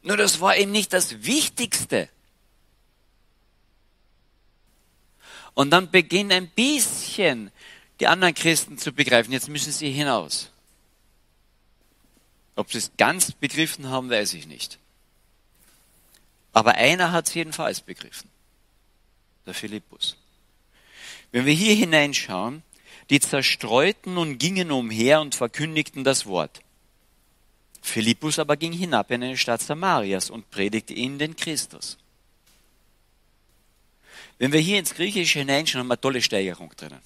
Nur 0.00 0.16
das 0.16 0.40
war 0.40 0.56
eben 0.56 0.72
nicht 0.72 0.94
das 0.94 1.24
Wichtigste. 1.24 2.08
Und 5.52 5.72
dann 5.72 5.90
beginnen 5.90 6.32
ein 6.32 6.48
bisschen 6.48 7.50
die 8.00 8.06
anderen 8.06 8.32
Christen 8.32 8.78
zu 8.78 8.94
begreifen, 8.94 9.30
jetzt 9.30 9.50
müssen 9.50 9.70
sie 9.70 9.90
hinaus. 9.90 10.48
Ob 12.56 12.72
sie 12.72 12.78
es 12.78 12.92
ganz 12.96 13.32
begriffen 13.32 13.90
haben, 13.90 14.08
weiß 14.08 14.32
ich 14.32 14.46
nicht. 14.46 14.78
Aber 16.54 16.76
einer 16.76 17.12
hat 17.12 17.28
es 17.28 17.34
jedenfalls 17.34 17.82
begriffen. 17.82 18.30
Der 19.44 19.52
Philippus. 19.52 20.16
Wenn 21.32 21.46
wir 21.46 21.54
hier 21.54 21.74
hineinschauen, 21.74 22.62
die 23.10 23.20
Zerstreuten 23.20 24.16
und 24.16 24.38
gingen 24.38 24.70
umher 24.70 25.20
und 25.20 25.34
verkündigten 25.34 26.04
das 26.04 26.26
Wort. 26.26 26.60
Philippus 27.82 28.38
aber 28.38 28.56
ging 28.56 28.72
hinab 28.72 29.10
in 29.10 29.24
eine 29.24 29.36
Stadt 29.36 29.60
Samarias 29.60 30.30
und 30.30 30.50
predigte 30.50 30.94
ihnen 30.94 31.18
den 31.18 31.34
Christus. 31.34 31.98
Wenn 34.38 34.52
wir 34.52 34.60
hier 34.60 34.78
ins 34.78 34.94
Griechische 34.94 35.40
hineinschauen, 35.40 35.80
haben 35.80 35.88
wir 35.88 35.94
eine 35.94 36.00
tolle 36.00 36.22
Steigerung 36.22 36.72
drinnen. 36.76 37.00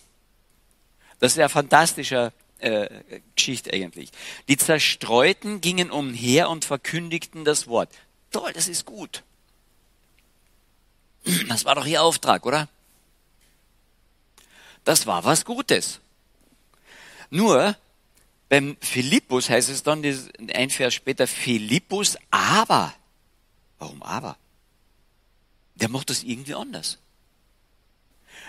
Das 1.18 1.32
ist 1.32 1.38
eine 1.38 1.48
fantastische 1.48 2.32
äh, 2.58 3.20
Geschichte 3.34 3.72
eigentlich. 3.72 4.10
Die 4.48 4.56
Zerstreuten 4.56 5.60
gingen 5.60 5.90
umher 5.90 6.50
und 6.50 6.64
verkündigten 6.64 7.44
das 7.44 7.68
Wort. 7.68 7.90
Toll, 8.30 8.52
das 8.52 8.68
ist 8.68 8.84
gut. 8.84 9.22
Das 11.48 11.64
war 11.64 11.74
doch 11.74 11.86
ihr 11.86 12.02
Auftrag, 12.02 12.44
oder? 12.46 12.68
Das 14.86 15.04
war 15.04 15.24
was 15.24 15.44
Gutes. 15.44 16.00
Nur 17.28 17.76
beim 18.48 18.76
Philippus 18.80 19.50
heißt 19.50 19.68
es 19.68 19.82
dann 19.82 20.04
ein 20.54 20.70
Vers 20.70 20.94
später, 20.94 21.26
Philippus 21.26 22.16
aber. 22.30 22.94
Warum 23.80 24.00
aber? 24.04 24.36
Der 25.74 25.88
macht 25.88 26.08
das 26.08 26.22
irgendwie 26.22 26.54
anders. 26.54 26.98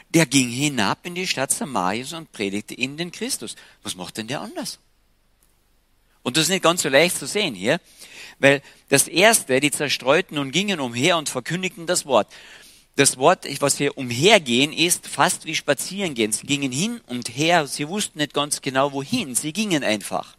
Der 0.09 0.27
ging 0.27 0.47
hinab 0.47 1.07
in 1.07 1.15
die 1.15 1.25
Stadt 1.25 1.51
Samarias 1.51 2.13
und 2.13 2.31
predigte 2.31 2.75
ihnen 2.75 2.97
den 2.97 3.11
Christus. 3.11 3.55
Was 3.81 3.95
macht 3.95 4.17
denn 4.17 4.27
der 4.27 4.41
anders? 4.41 4.77
Und 6.21 6.37
das 6.37 6.43
ist 6.43 6.49
nicht 6.49 6.63
ganz 6.63 6.83
so 6.83 6.89
leicht 6.89 7.17
zu 7.17 7.25
sehen 7.25 7.55
hier, 7.55 7.81
weil 8.37 8.61
das 8.89 9.07
erste, 9.07 9.59
die 9.59 9.71
Zerstreuten 9.71 10.37
und 10.37 10.51
gingen 10.51 10.79
umher 10.79 11.17
und 11.17 11.29
verkündigten 11.29 11.87
das 11.87 12.05
Wort. 12.05 12.31
Das 12.97 13.17
Wort, 13.17 13.45
was 13.61 13.77
hier 13.77 13.95
umhergehen, 13.95 14.73
ist 14.73 15.05
fast 15.05 15.45
wie 15.45 15.53
spazieren 15.53 16.15
gehen. 16.15 16.31
Sie 16.31 16.47
gingen 16.47 16.71
hin 16.71 16.99
und 17.05 17.29
her, 17.29 17.67
sie 17.67 17.87
wussten 17.87 18.17
nicht 18.17 18.33
ganz 18.33 18.59
genau 18.59 18.91
wohin, 18.91 19.35
sie 19.35 19.53
gingen 19.53 19.83
einfach. 19.83 20.35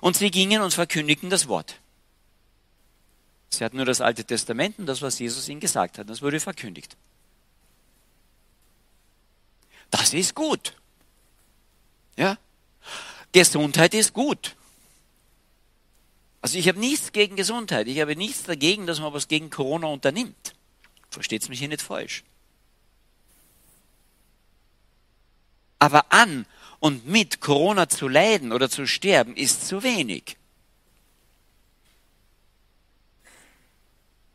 Und 0.00 0.16
sie 0.16 0.30
gingen 0.30 0.62
und 0.62 0.72
verkündigten 0.72 1.28
das 1.28 1.46
Wort. 1.46 1.78
Sie 3.50 3.62
hatten 3.62 3.76
nur 3.76 3.84
das 3.84 4.00
Alte 4.00 4.24
Testament 4.24 4.78
und 4.78 4.86
das, 4.86 5.02
was 5.02 5.18
Jesus 5.18 5.46
ihnen 5.50 5.60
gesagt 5.60 5.98
hat. 5.98 6.08
Das 6.08 6.22
wurde 6.22 6.40
verkündigt. 6.40 6.96
Das 9.90 10.14
ist 10.14 10.34
gut. 10.34 10.74
Ja? 12.16 12.38
Gesundheit 13.32 13.92
ist 13.92 14.14
gut. 14.14 14.56
Also 16.42 16.58
ich 16.58 16.68
habe 16.68 16.78
nichts 16.78 17.12
gegen 17.12 17.36
Gesundheit. 17.36 17.86
Ich 17.86 18.00
habe 18.00 18.14
nichts 18.16 18.42
dagegen, 18.42 18.86
dass 18.86 19.00
man 19.00 19.14
was 19.14 19.28
gegen 19.28 19.48
Corona 19.48 19.86
unternimmt. 19.86 20.54
Versteht's 21.08 21.48
mich 21.48 21.60
hier 21.60 21.68
nicht 21.68 21.80
falsch. 21.80 22.24
Aber 25.78 26.12
an 26.12 26.44
und 26.80 27.06
mit 27.06 27.40
Corona 27.40 27.88
zu 27.88 28.08
leiden 28.08 28.52
oder 28.52 28.68
zu 28.68 28.86
sterben 28.86 29.36
ist 29.36 29.66
zu 29.66 29.82
wenig. 29.82 30.36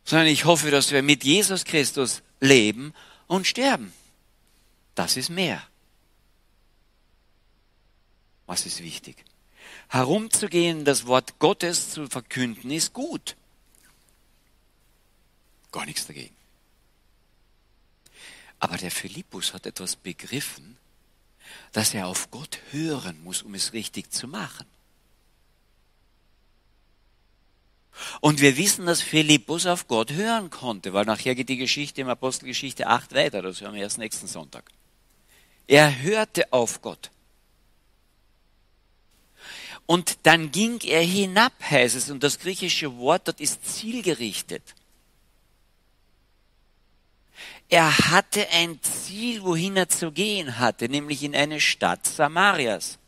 sondern 0.08 0.28
ich 0.28 0.46
hoffe, 0.46 0.72
dass 0.72 0.92
wir 0.92 1.04
mit 1.04 1.26
Jesus 1.26 1.66
Christus 1.66 2.24
leben 2.40 2.94
und 3.28 3.46
sterben. 3.46 3.92
Das 4.96 5.18
ist 5.18 5.30
mehr. 5.30 5.62
Was 8.46 8.66
ist 8.66 8.82
wichtig? 8.82 9.18
Herumzugehen, 9.90 10.86
das 10.86 11.06
Wort 11.08 11.40
Gottes 11.40 11.92
zu 11.92 12.08
verkünden, 12.08 12.72
ist 12.72 12.94
gut. 12.94 13.36
Gar 15.72 15.86
nichts 15.86 16.08
dagegen. 16.08 16.36
Aber 18.60 18.78
der 18.78 18.92
Philippus 18.92 19.54
hat 19.54 19.66
etwas 19.66 19.96
begriffen, 19.96 20.78
dass 21.72 21.94
er 21.94 22.08
auf 22.08 22.32
Gott 22.32 22.60
hören 22.72 23.24
muss, 23.24 23.44
um 23.44 23.54
es 23.54 23.74
richtig 23.74 24.12
zu 24.12 24.28
machen. 24.28 24.66
Und 28.22 28.42
wir 28.42 28.58
wissen, 28.58 28.86
dass 28.86 29.02
Philippus 29.02 29.66
auf 29.66 29.88
Gott 29.88 30.12
hören 30.12 30.50
konnte, 30.50 30.94
weil 30.94 31.06
nachher 31.06 31.36
geht 31.36 31.50
die 31.50 31.58
Geschichte 31.58 32.02
im 32.02 32.10
Apostelgeschichte 32.10 32.88
8 32.88 33.14
weiter, 33.14 33.42
das 33.42 33.62
hören 33.62 33.74
wir 33.74 33.82
erst 33.82 33.98
nächsten 33.98 34.28
Sonntag. 34.28 34.72
Er 35.68 36.02
hörte 36.02 36.52
auf 36.54 36.82
Gott. 36.82 37.12
Und 39.88 40.20
dann 40.24 40.52
ging 40.52 40.80
er 40.82 41.02
hinab, 41.02 41.54
heißt 41.62 41.96
es, 41.96 42.10
und 42.12 42.22
das 42.22 42.40
griechische 42.40 42.98
Wort 42.98 43.28
dort 43.28 43.40
ist 43.40 43.66
zielgerichtet. 43.66 44.76
Er 47.70 47.98
hatte 48.10 48.48
ein 48.50 48.80
Ziel, 48.84 49.44
wohin 49.44 49.78
er 49.78 49.90
zu 49.90 50.12
gehen 50.12 50.60
hatte, 50.60 50.90
nämlich 50.90 51.24
in 51.24 51.36
eine 51.36 51.60
Stadt 51.60 52.06
Samarias. 52.06 53.00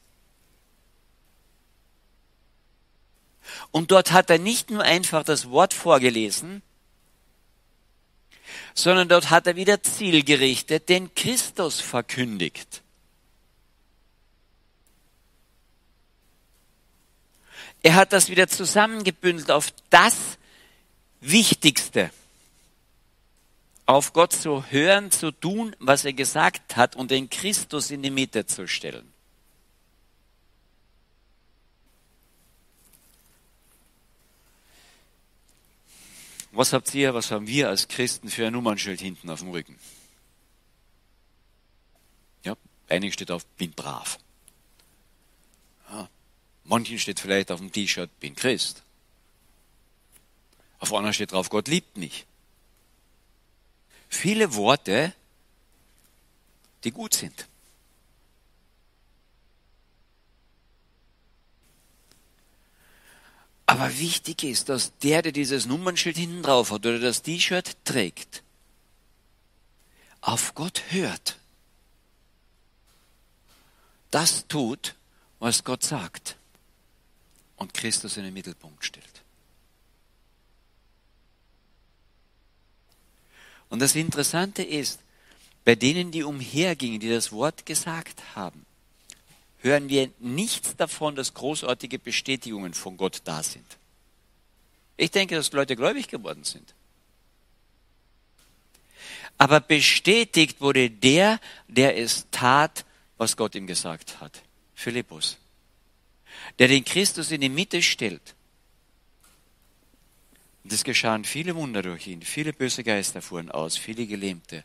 Und 3.71 3.91
dort 3.91 4.11
hat 4.11 4.29
er 4.29 4.39
nicht 4.39 4.69
nur 4.69 4.83
einfach 4.83 5.23
das 5.23 5.49
Wort 5.49 5.73
vorgelesen, 5.73 6.61
sondern 8.73 9.09
dort 9.09 9.29
hat 9.29 9.47
er 9.47 9.55
wieder 9.55 9.83
zielgerichtet 9.83 10.87
den 10.87 11.13
Christus 11.13 11.81
verkündigt. 11.81 12.83
Er 17.81 17.95
hat 17.95 18.13
das 18.13 18.29
wieder 18.29 18.47
zusammengebündelt 18.47 19.51
auf 19.51 19.73
das 19.89 20.37
Wichtigste. 21.21 22.11
Auf 23.85 24.13
Gott 24.13 24.33
zu 24.33 24.65
hören, 24.69 25.11
zu 25.11 25.31
tun, 25.31 25.75
was 25.79 26.05
er 26.05 26.13
gesagt 26.13 26.75
hat 26.75 26.95
und 26.95 27.09
den 27.09 27.29
Christus 27.29 27.89
in 27.89 28.03
die 28.03 28.11
Mitte 28.11 28.45
zu 28.45 28.67
stellen. 28.67 29.11
Was 36.51 36.73
habt 36.73 36.93
ihr, 36.93 37.13
was 37.13 37.31
haben 37.31 37.47
wir 37.47 37.69
als 37.69 37.87
Christen 37.87 38.29
für 38.29 38.45
ein 38.45 38.53
Nummernschild 38.53 38.99
hinten 38.99 39.29
auf 39.29 39.39
dem 39.39 39.51
Rücken? 39.51 39.77
Ja, 42.43 42.55
einigen 42.89 43.13
steht 43.13 43.31
auf, 43.31 43.45
bin 43.45 43.71
brav. 43.71 44.19
Manchen 46.69 46.99
steht 46.99 47.19
vielleicht 47.19 47.51
auf 47.51 47.59
dem 47.59 47.71
T-Shirt, 47.71 48.11
bin 48.19 48.35
Christ. 48.35 48.83
Auf 50.77 50.93
anderen 50.93 51.15
steht 51.15 51.31
drauf, 51.31 51.49
Gott 51.49 51.67
liebt 51.67 51.97
mich. 51.97 52.27
Viele 54.07 54.53
Worte, 54.53 55.11
die 56.83 56.91
gut 56.91 57.15
sind. 57.15 57.47
Aber 63.65 63.97
wichtig 63.97 64.43
ist, 64.43 64.69
dass 64.69 64.95
der, 64.99 65.23
der 65.23 65.31
dieses 65.31 65.65
Nummernschild 65.65 66.17
hinten 66.17 66.43
drauf 66.43 66.69
hat 66.69 66.85
oder 66.85 66.99
das 66.99 67.23
T-Shirt 67.23 67.77
trägt, 67.83 68.43
auf 70.21 70.53
Gott 70.53 70.83
hört. 70.89 71.39
Das 74.11 74.47
tut, 74.47 74.93
was 75.39 75.63
Gott 75.63 75.83
sagt 75.83 76.35
und 77.59 77.73
Christus 77.73 78.17
in 78.17 78.23
den 78.23 78.33
Mittelpunkt 78.33 78.83
stellt. 78.83 79.05
Und 83.69 83.79
das 83.79 83.95
Interessante 83.95 84.63
ist, 84.63 84.99
bei 85.63 85.75
denen, 85.75 86.11
die 86.11 86.23
umhergingen, 86.23 86.99
die 86.99 87.09
das 87.09 87.31
Wort 87.31 87.65
gesagt 87.65 88.35
haben, 88.35 88.65
hören 89.59 89.89
wir 89.89 90.09
nichts 90.19 90.75
davon, 90.75 91.15
dass 91.15 91.33
großartige 91.33 91.99
Bestätigungen 91.99 92.73
von 92.73 92.97
Gott 92.97 93.21
da 93.25 93.43
sind. 93.43 93.65
Ich 94.97 95.11
denke, 95.11 95.35
dass 95.35 95.51
Leute 95.51 95.75
gläubig 95.75 96.07
geworden 96.07 96.43
sind. 96.43 96.73
Aber 99.37 99.59
bestätigt 99.59 100.59
wurde 100.59 100.89
der, 100.89 101.39
der 101.67 101.97
es 101.97 102.25
tat, 102.31 102.85
was 103.17 103.37
Gott 103.37 103.55
ihm 103.55 103.67
gesagt 103.67 104.19
hat. 104.19 104.41
Philippus. 104.75 105.37
Der 106.57 106.67
den 106.67 106.83
Christus 106.83 107.31
in 107.31 107.41
die 107.41 107.49
Mitte 107.49 107.81
stellt. 107.81 108.35
Und 110.63 110.73
es 110.73 110.83
geschahen 110.83 111.23
viele 111.23 111.55
Wunder 111.55 111.81
durch 111.81 112.07
ihn. 112.07 112.21
Viele 112.21 112.53
böse 112.53 112.83
Geister 112.83 113.21
fuhren 113.21 113.51
aus. 113.51 113.77
Viele 113.77 114.05
Gelähmte 114.07 114.63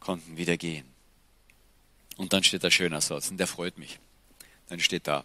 konnten 0.00 0.36
wieder 0.36 0.56
gehen. 0.56 0.86
Und 2.16 2.32
dann 2.32 2.44
steht 2.44 2.64
da 2.64 2.70
schöner 2.70 3.00
Satz, 3.00 3.30
und 3.30 3.38
der 3.38 3.46
freut 3.46 3.76
mich. 3.76 3.98
Dann 4.68 4.80
steht 4.80 5.06
da, 5.06 5.24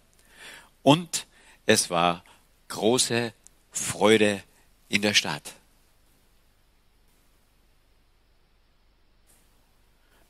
und 0.83 1.27
es 1.65 1.89
war 1.89 2.23
große 2.67 3.33
Freude 3.71 4.43
in 4.89 5.01
der 5.01 5.13
Stadt. 5.13 5.53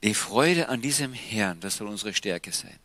Die 0.03 0.13
Freude 0.13 0.69
an 0.69 0.81
diesem 0.81 1.13
Herrn, 1.13 1.59
das 1.59 1.77
soll 1.77 1.87
unsere 1.87 2.13
Stärke 2.13 2.51
sein. 2.51 2.79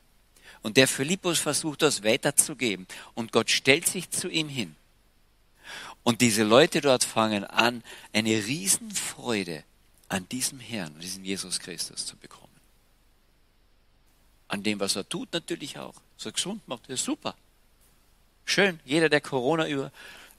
Und 0.63 0.77
der 0.77 0.89
Philippus 0.89 1.39
versucht 1.39 1.83
das 1.83 2.03
weiterzugeben. 2.03 2.87
Und 3.15 3.33
Gott 3.33 3.51
stellt 3.51 3.87
sich 3.87 4.11
zu 4.11 4.29
ihm 4.29 4.49
hin. 4.49 4.77
Und 6.03 6.21
diese 6.21 6.45
Leute 6.45 6.81
dort 6.81 7.05
fangen 7.05 7.45
an, 7.45 7.83
eine 8.13 8.31
Riesenfreude 8.31 9.65
an 10.09 10.29
diesem 10.29 10.61
Herrn, 10.61 10.95
an 10.95 11.01
diesem 11.01 11.25
Jesus 11.25 11.59
Christus 11.59 12.07
zu 12.07 12.17
bekommen 12.17 12.47
an 14.49 14.63
dem, 14.63 14.81
was 14.81 14.97
er 14.97 15.09
tut, 15.09 15.33
natürlich 15.33 15.79
auch. 15.79 15.95
So 16.17 16.31
gesund 16.31 16.67
macht, 16.69 16.89
ist 16.89 17.05
super. 17.05 17.35
Schön, 18.45 18.81
jeder, 18.85 19.09
der 19.09 19.21
Corona 19.21 19.69
über, 19.69 19.91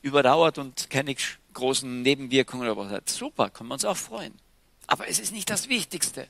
überdauert 0.01 0.58
und 0.58 0.89
keine 0.89 1.15
großen 1.53 2.01
Nebenwirkungen 2.01 2.89
hat, 2.89 3.10
super, 3.10 3.49
können 3.49 3.69
wir 3.69 3.73
uns 3.73 3.86
auch 3.86 3.97
freuen. 3.97 4.34
Aber 4.88 5.08
es 5.08 5.19
ist 5.19 5.34
nicht 5.34 5.49
das 5.49 5.67
Wichtigste. 5.67 6.27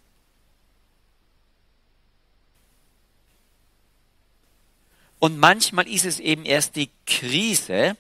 Und 5.20 5.38
manchmal 5.38 5.88
ist 5.88 6.06
es 6.06 6.20
eben 6.20 6.46
erst 6.46 6.76
die 6.76 6.90
Krise, 7.06 7.98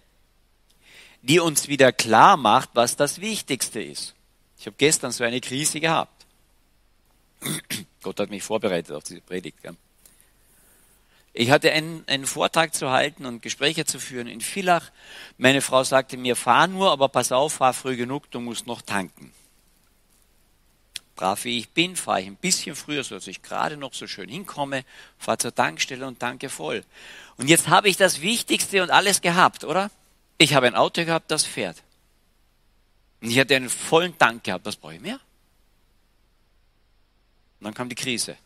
die 1.21 1.39
uns 1.39 1.67
wieder 1.67 1.91
klar 1.91 2.38
macht, 2.38 2.69
was 2.73 2.95
das 2.95 3.19
Wichtigste 3.21 3.82
ist. 3.82 4.13
Ich 4.60 4.65
habe 4.65 4.75
gestern 4.77 5.12
so 5.12 5.23
eine 5.23 5.41
Krise 5.41 5.80
gehabt. 5.80 6.25
Gott 8.01 8.19
hat 8.19 8.30
mich 8.30 8.43
vorbereitet 8.43 8.95
auf 8.95 9.03
diese 9.03 9.21
Predigt. 9.21 9.62
Gell? 9.62 9.75
Ich 11.34 11.51
hatte 11.51 11.71
einen, 11.71 12.03
einen 12.08 12.25
Vortrag 12.25 12.73
zu 12.73 12.89
halten 12.89 13.25
und 13.25 13.43
Gespräche 13.43 13.86
zu 13.86 13.99
führen 13.99 14.27
in 14.27 14.41
Villach. 14.41 14.91
Meine 15.38 15.62
Frau 15.62 15.84
sagte 15.84 16.17
mir, 16.17 16.36
fahr 16.36 16.67
nur, 16.67 16.91
aber 16.91 17.10
pass 17.10 17.32
auf, 17.32 17.53
fahr 17.53 17.73
früh 17.73 17.95
genug, 17.95 18.32
du 18.32 18.39
musst 18.39 18.65
noch 18.65 18.82
tanken. 18.82 19.32
Brav 21.17 21.43
wie 21.43 21.58
ich 21.58 21.69
bin, 21.69 21.97
fahre 21.97 22.21
ich 22.21 22.27
ein 22.27 22.38
bisschen 22.38 22.77
früher, 22.77 23.03
so 23.03 23.15
dass 23.15 23.27
ich 23.27 23.41
gerade 23.41 23.75
noch 23.75 23.93
so 23.93 24.08
schön 24.08 24.30
hinkomme, 24.30 24.86
fahre 25.17 25.39
zur 25.39 25.53
Tankstelle 25.53 26.08
und 26.08 26.19
tanke 26.19 26.47
voll. 26.47 26.86
Und 27.36 27.49
jetzt 27.49 27.67
habe 27.67 27.89
ich 27.89 27.97
das 27.97 28.21
Wichtigste 28.21 28.82
und 28.82 28.91
alles 28.91 29.19
gehabt, 29.19 29.65
oder? 29.65 29.91
Ich 30.38 30.53
habe 30.53 30.67
ein 30.67 30.75
Auto 30.75 31.03
gehabt, 31.03 31.30
das 31.32 31.43
fährt. 31.43 31.84
Und 33.19 33.32
ich 33.32 33.39
hatte 33.39 33.56
einen 33.56 33.69
vollen 33.69 34.17
Tank 34.17 34.45
gehabt, 34.45 34.65
was 34.65 34.77
brauche 34.77 34.93
ich 34.93 35.01
mehr? 35.01 35.19
Und 37.60 37.65
dann 37.65 37.73
kam 37.73 37.89
die 37.89 37.95
Krise. 37.95 38.38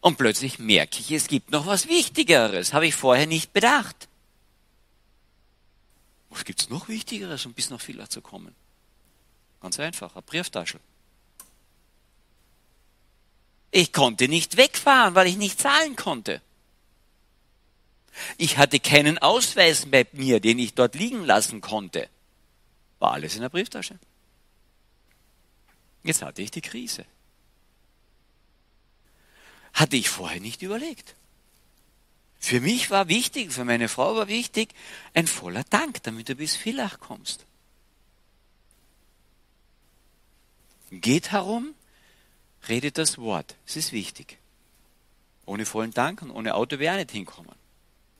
Und 0.00 0.18
plötzlich 0.18 0.58
merke 0.58 0.98
ich, 0.98 1.12
es 1.12 1.28
gibt 1.28 1.50
noch 1.50 1.66
was 1.66 1.88
Wichtigeres. 1.88 2.74
Habe 2.74 2.86
ich 2.86 2.94
vorher 2.94 3.26
nicht 3.26 3.52
bedacht. 3.52 4.08
Was 6.30 6.44
gibt's 6.44 6.68
noch 6.68 6.88
Wichtigeres, 6.88 7.46
um 7.46 7.54
bis 7.54 7.70
nach 7.70 7.86
Villa 7.86 8.10
zu 8.10 8.20
kommen? 8.20 8.54
Ganz 9.64 9.80
einfach, 9.80 10.12
eine 10.12 10.20
Brieftasche. 10.20 10.78
Ich 13.70 13.94
konnte 13.94 14.28
nicht 14.28 14.58
wegfahren, 14.58 15.14
weil 15.14 15.26
ich 15.26 15.38
nicht 15.38 15.58
zahlen 15.58 15.96
konnte. 15.96 16.42
Ich 18.36 18.58
hatte 18.58 18.78
keinen 18.78 19.16
Ausweis 19.16 19.86
bei 19.86 20.06
mir, 20.12 20.40
den 20.40 20.58
ich 20.58 20.74
dort 20.74 20.94
liegen 20.94 21.24
lassen 21.24 21.62
konnte. 21.62 22.10
War 22.98 23.12
alles 23.12 23.36
in 23.36 23.40
der 23.40 23.48
Brieftasche. 23.48 23.98
Jetzt 26.02 26.20
hatte 26.20 26.42
ich 26.42 26.50
die 26.50 26.60
Krise. 26.60 27.06
Hatte 29.72 29.96
ich 29.96 30.10
vorher 30.10 30.42
nicht 30.42 30.60
überlegt. 30.60 31.14
Für 32.38 32.60
mich 32.60 32.90
war 32.90 33.08
wichtig, 33.08 33.50
für 33.50 33.64
meine 33.64 33.88
Frau 33.88 34.14
war 34.14 34.28
wichtig, 34.28 34.74
ein 35.14 35.26
voller 35.26 35.64
Dank, 35.64 36.02
damit 36.02 36.28
du 36.28 36.34
bis 36.34 36.54
Villach 36.54 37.00
kommst. 37.00 37.46
Geht 41.00 41.32
herum, 41.32 41.74
redet 42.68 42.98
das 42.98 43.18
Wort. 43.18 43.56
Es 43.66 43.76
ist 43.76 43.92
wichtig. 43.92 44.38
Ohne 45.46 45.66
vollen 45.66 45.92
Dank 45.92 46.22
und 46.22 46.30
ohne 46.30 46.54
Auto 46.54 46.78
wäre 46.78 46.96
nicht 46.96 47.10
hinkommen. 47.10 47.54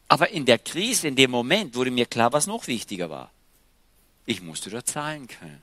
Aber 0.08 0.30
in 0.30 0.44
der 0.44 0.58
Krise, 0.58 1.08
in 1.08 1.16
dem 1.16 1.30
Moment, 1.30 1.74
wurde 1.74 1.90
mir 1.90 2.06
klar, 2.06 2.32
was 2.32 2.46
noch 2.46 2.66
wichtiger 2.66 3.10
war. 3.10 3.30
Ich 4.26 4.42
musste 4.42 4.70
dort 4.70 4.86
zahlen 4.86 5.26
können. 5.26 5.62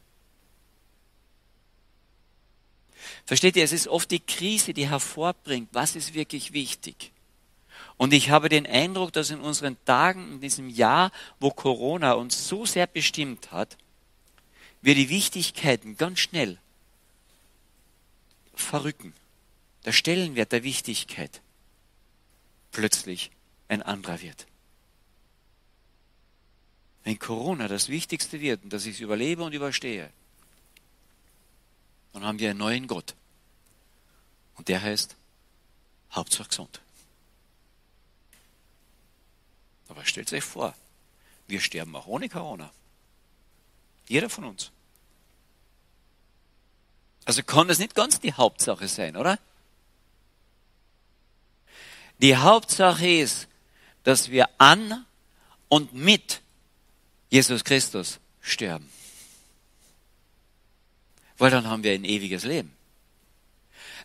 Versteht 3.26 3.56
ihr, 3.56 3.64
es 3.64 3.72
ist 3.72 3.88
oft 3.88 4.12
die 4.12 4.20
Krise, 4.20 4.74
die 4.74 4.90
hervorbringt, 4.90 5.70
was 5.72 5.96
ist 5.96 6.14
wirklich 6.14 6.54
wichtig. 6.54 7.12
Und 7.98 8.14
ich 8.14 8.30
habe 8.30 8.50
den 8.50 8.66
Eindruck, 8.66 9.14
dass 9.14 9.30
in 9.30 9.40
unseren 9.40 9.78
Tagen, 9.86 10.34
in 10.34 10.42
diesem 10.42 10.70
Jahr, 10.70 11.12
wo 11.40 11.52
Corona 11.52 12.14
uns 12.14 12.48
so 12.48 12.66
sehr 12.66 12.88
bestimmt 12.88 13.52
hat, 13.52 13.78
wir 14.82 14.96
die 14.96 15.10
Wichtigkeiten 15.10 15.98
ganz 15.98 16.20
schnell 16.20 16.58
verrücken. 18.62 19.14
Der 19.86 19.92
Stellenwert 19.92 20.52
der 20.52 20.64
Wichtigkeit 20.64 21.42
plötzlich 22.72 23.32
ein 23.68 23.82
anderer 23.82 24.22
wird. 24.22 24.48
Wenn 27.04 27.18
Corona 27.18 27.68
das 27.68 27.90
Wichtigste 27.90 28.40
wird 28.42 28.64
und 28.64 28.72
dass 28.72 28.86
ich 28.86 28.96
es 28.96 29.00
überlebe 29.00 29.44
und 29.44 29.54
überstehe, 29.54 30.12
dann 32.14 32.26
haben 32.26 32.40
wir 32.40 32.50
einen 32.50 32.60
neuen 32.60 32.88
Gott. 32.88 33.16
Und 34.56 34.68
der 34.68 34.82
heißt 34.82 35.16
Hauptsache 36.12 36.50
gesund. 36.50 36.82
Aber 39.88 40.06
stellt 40.06 40.32
euch 40.32 40.44
vor, 40.44 40.76
wir 41.48 41.60
sterben 41.60 41.96
auch 41.96 42.08
ohne 42.08 42.30
Corona. 42.30 42.72
Jeder 44.08 44.30
von 44.30 44.44
uns. 44.44 44.72
Also 47.26 47.44
kann 47.44 47.68
das 47.68 47.80
nicht 47.80 47.96
ganz 47.96 48.20
die 48.20 48.34
Hauptsache 48.34 48.88
sein, 48.88 49.16
oder? 49.16 49.38
Die 52.20 52.38
Hauptsache 52.38 53.08
ist, 53.08 53.48
dass 54.04 54.30
wir 54.30 54.50
an 54.58 55.06
und 55.70 55.94
mit 55.94 56.42
Jesus 57.30 57.64
Christus 57.64 58.20
sterben. 58.42 58.90
Weil 61.38 61.52
dann 61.52 61.68
haben 61.68 61.84
wir 61.84 61.94
ein 61.94 62.04
ewiges 62.04 62.44
Leben. 62.44 62.76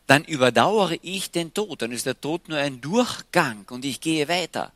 Dann 0.07 0.25
überdauere 0.25 0.99
ich 1.03 1.31
den 1.31 1.53
Tod, 1.53 1.83
dann 1.83 1.93
ist 1.93 2.07
der 2.07 2.21
Tod 2.21 2.49
nur 2.49 2.59
ein 2.59 2.81
Durchgang 2.81 3.67
und 3.71 3.85
ich 3.85 4.01
gehe 4.01 4.29
weiter. 4.29 4.73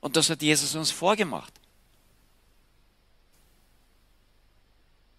Und 0.00 0.16
das 0.16 0.28
hat 0.30 0.42
Jesus 0.42 0.74
uns 0.74 0.90
vorgemacht. 0.90 1.52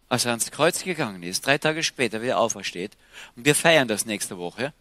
Als 0.09 0.25
er 0.25 0.31
ans 0.31 0.51
Kreuz 0.51 0.83
gegangen 0.83 1.23
ist, 1.23 1.45
drei 1.45 1.57
Tage 1.57 1.83
später 1.83 2.21
wieder 2.21 2.39
aufersteht, 2.39 2.97
und 3.35 3.45
wir 3.45 3.55
feiern 3.55 3.87
das 3.87 4.05
nächste 4.05 4.37
Woche. 4.37 4.73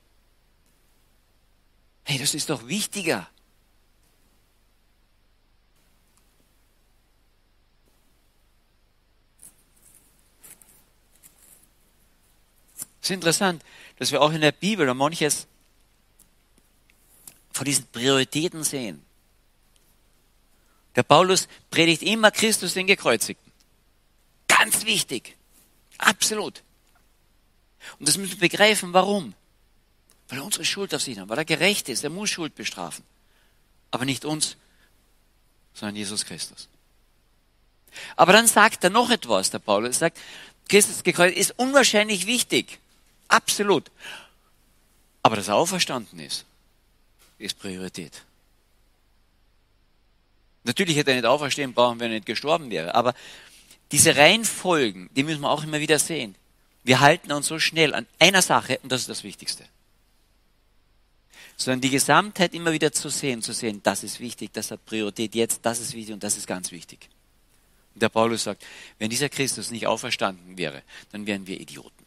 Hey, 2.05 2.19
das 2.19 2.35
ist 2.35 2.51
doch 2.51 2.69
wichtiger. 2.69 3.29
Es 13.01 13.11
ist 13.11 13.15
interessant, 13.15 13.65
dass 13.99 14.13
wir 14.13 14.21
auch 14.21 14.33
in 14.33 14.41
der 14.41 14.53
Bibel 14.53 14.93
manches 14.95 15.47
von 17.53 17.65
diesen 17.65 17.87
Prioritäten 17.87 18.65
sehen. 18.65 19.03
Der 20.97 21.03
Paulus 21.03 21.49
predigt 21.71 22.03
immer 22.03 22.31
Christus 22.31 22.75
den 22.75 22.87
Gekreuzigten. 22.87 23.46
Ganz 24.59 24.85
wichtig. 24.85 25.37
Absolut. 25.99 26.63
Und 27.99 28.09
das 28.09 28.17
müssen 28.17 28.41
wir 28.41 28.49
begreifen, 28.49 28.93
warum. 28.93 29.35
Weil 30.29 30.39
er 30.39 30.45
unsere 30.45 30.65
Schuld 30.65 30.95
auf 30.95 31.03
sich 31.03 31.19
hat, 31.19 31.29
weil 31.29 31.39
er 31.39 31.45
gerecht 31.45 31.89
ist, 31.89 32.03
er 32.05 32.11
muss 32.11 32.31
Schuld 32.31 32.55
bestrafen. 32.55 33.05
Aber 33.91 34.05
nicht 34.05 34.25
uns, 34.25 34.57
sondern 35.75 35.97
Jesus 35.97 36.25
Christus. 36.25 36.69
Aber 38.17 38.33
dann 38.33 38.47
sagt 38.47 38.83
er 38.85 38.91
noch 38.91 39.11
etwas, 39.11 39.51
der 39.51 39.59
Paulus 39.59 39.99
sagt, 39.99 40.19
Christus 40.69 41.03
gekreuzigt 41.03 41.39
ist 41.39 41.59
unwahrscheinlich 41.59 42.27
wichtig. 42.27 42.79
Absolut. 43.29 43.91
Aber 45.23 45.37
dass 45.37 45.49
er 45.49 45.55
auferstanden 45.55 46.19
ist, 46.19 46.45
ist 47.39 47.59
Priorität. 47.59 48.23
Natürlich 50.65 50.97
hätte 50.97 51.11
er 51.11 51.17
nicht 51.17 51.27
auferstehen 51.27 51.75
brauchen, 51.75 52.01
wenn 52.01 52.11
er 52.11 52.17
nicht 52.17 52.27
gestorben 52.27 52.71
wäre. 52.71 52.95
Aber 52.95 53.15
diese 53.93 54.17
Reihenfolgen, 54.17 55.11
die 55.15 55.23
müssen 55.23 55.41
wir 55.41 55.51
auch 55.51 55.65
immer 55.65 55.81
wieder 55.81 55.99
sehen. 55.99 56.35
Wir 56.83 57.01
halten 57.01 57.33
uns 57.33 57.47
so 57.47 57.59
schnell 57.59 57.95
an 57.95 58.07
einer 58.19 58.43
Sache 58.43 58.79
und 58.83 58.91
das 58.93 59.03
ist 59.03 59.09
das 59.09 59.25
Wichtigste. 59.25 59.65
Sondern 61.57 61.81
die 61.81 61.91
Gesamtheit 61.91 62.55
immer 62.55 62.73
wieder 62.73 62.93
zu 62.93 63.09
sehen, 63.09 63.43
zu 63.43 63.53
sehen, 63.53 63.81
das 63.83 64.05
ist 64.05 64.21
wichtig, 64.21 64.53
das 64.53 64.71
hat 64.71 64.85
Priorität 64.87 65.35
jetzt, 65.35 65.61
das 65.63 65.81
ist 65.81 65.95
wichtig 65.95 66.15
und 66.15 66.23
das 66.23 66.37
ist 66.37 66.47
ganz 66.47 66.71
wichtig. 66.71 67.09
Und 67.95 68.03
der 68.03 68.09
Paulus 68.09 68.45
sagt, 68.45 68.65
wenn 68.99 69.09
dieser 69.09 69.29
Christus 69.29 69.71
nicht 69.71 69.87
auferstanden 69.87 70.59
wäre, 70.59 70.83
dann 71.13 71.27
wären 71.27 71.47
wir 71.47 71.61
Idioten. 71.61 72.05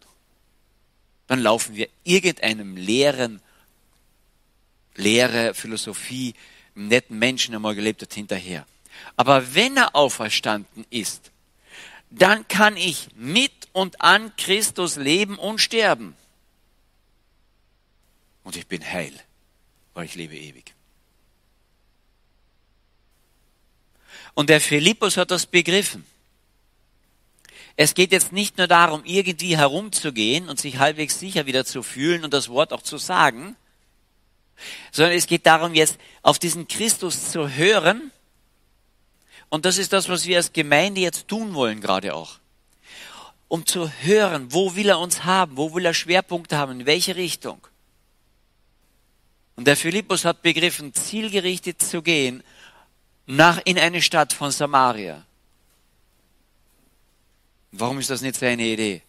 Dann 1.27 1.41
laufen 1.41 1.75
wir 1.75 1.89
irgendeinem 2.03 2.75
leeren, 2.75 3.41
leere 4.95 5.53
Philosophie, 5.53 6.33
netten 6.75 7.19
Menschen, 7.19 7.51
der 7.51 7.59
mal 7.59 7.75
gelebt 7.75 8.01
hat, 8.01 8.13
hinterher. 8.13 8.65
Aber 9.15 9.53
wenn 9.53 9.77
er 9.77 9.95
auferstanden 9.95 10.85
ist, 10.89 11.31
dann 12.09 12.47
kann 12.47 12.77
ich 12.77 13.09
mit 13.15 13.51
und 13.71 14.01
an 14.01 14.35
Christus 14.35 14.95
leben 14.95 15.37
und 15.37 15.59
sterben. 15.59 16.15
Und 18.43 18.55
ich 18.55 18.67
bin 18.67 18.83
heil, 18.83 19.13
weil 19.93 20.05
ich 20.05 20.15
lebe 20.15 20.35
ewig. 20.35 20.73
Und 24.33 24.49
der 24.49 24.61
Philippus 24.61 25.17
hat 25.17 25.31
das 25.31 25.45
begriffen. 25.45 26.05
Es 27.75 27.93
geht 27.93 28.11
jetzt 28.11 28.31
nicht 28.31 28.57
nur 28.57 28.67
darum, 28.67 29.03
irgendwie 29.05 29.55
herumzugehen 29.55 30.49
und 30.49 30.59
sich 30.59 30.79
halbwegs 30.79 31.19
sicher 31.19 31.45
wieder 31.45 31.63
zu 31.63 31.83
fühlen 31.83 32.23
und 32.23 32.33
das 32.33 32.49
Wort 32.49 32.73
auch 32.73 32.81
zu 32.81 32.97
sagen, 32.97 33.55
sondern 34.91 35.15
es 35.15 35.27
geht 35.27 35.45
darum, 35.45 35.73
jetzt 35.73 35.97
auf 36.21 36.39
diesen 36.39 36.67
Christus 36.67 37.31
zu 37.31 37.49
hören 37.49 38.11
und 39.49 39.65
das 39.65 39.77
ist 39.77 39.93
das, 39.93 40.09
was 40.09 40.25
wir 40.25 40.37
als 40.37 40.53
Gemeinde 40.53 41.01
jetzt 41.01 41.27
tun 41.27 41.53
wollen, 41.53 41.81
gerade 41.81 42.13
auch. 42.13 42.37
Um 43.47 43.65
zu 43.65 43.89
hören, 43.89 44.53
wo 44.53 44.75
will 44.75 44.89
er 44.89 44.99
uns 44.99 45.23
haben, 45.23 45.57
wo 45.57 45.73
will 45.73 45.85
er 45.85 45.93
Schwerpunkte 45.93 46.57
haben, 46.57 46.81
in 46.81 46.85
welche 46.85 47.15
Richtung. 47.15 47.59
Und 49.55 49.65
der 49.65 49.75
Philippus 49.75 50.23
hat 50.23 50.41
begriffen, 50.43 50.93
zielgerichtet 50.93 51.81
zu 51.81 52.01
gehen, 52.01 52.43
nach, 53.25 53.59
in 53.65 53.77
eine 53.77 54.01
Stadt 54.01 54.33
von 54.33 54.51
Samaria. 54.51 55.25
Warum 57.71 57.99
ist 57.99 58.09
das 58.09 58.21
nicht 58.21 58.35
seine 58.35 58.63
Idee? 58.63 59.01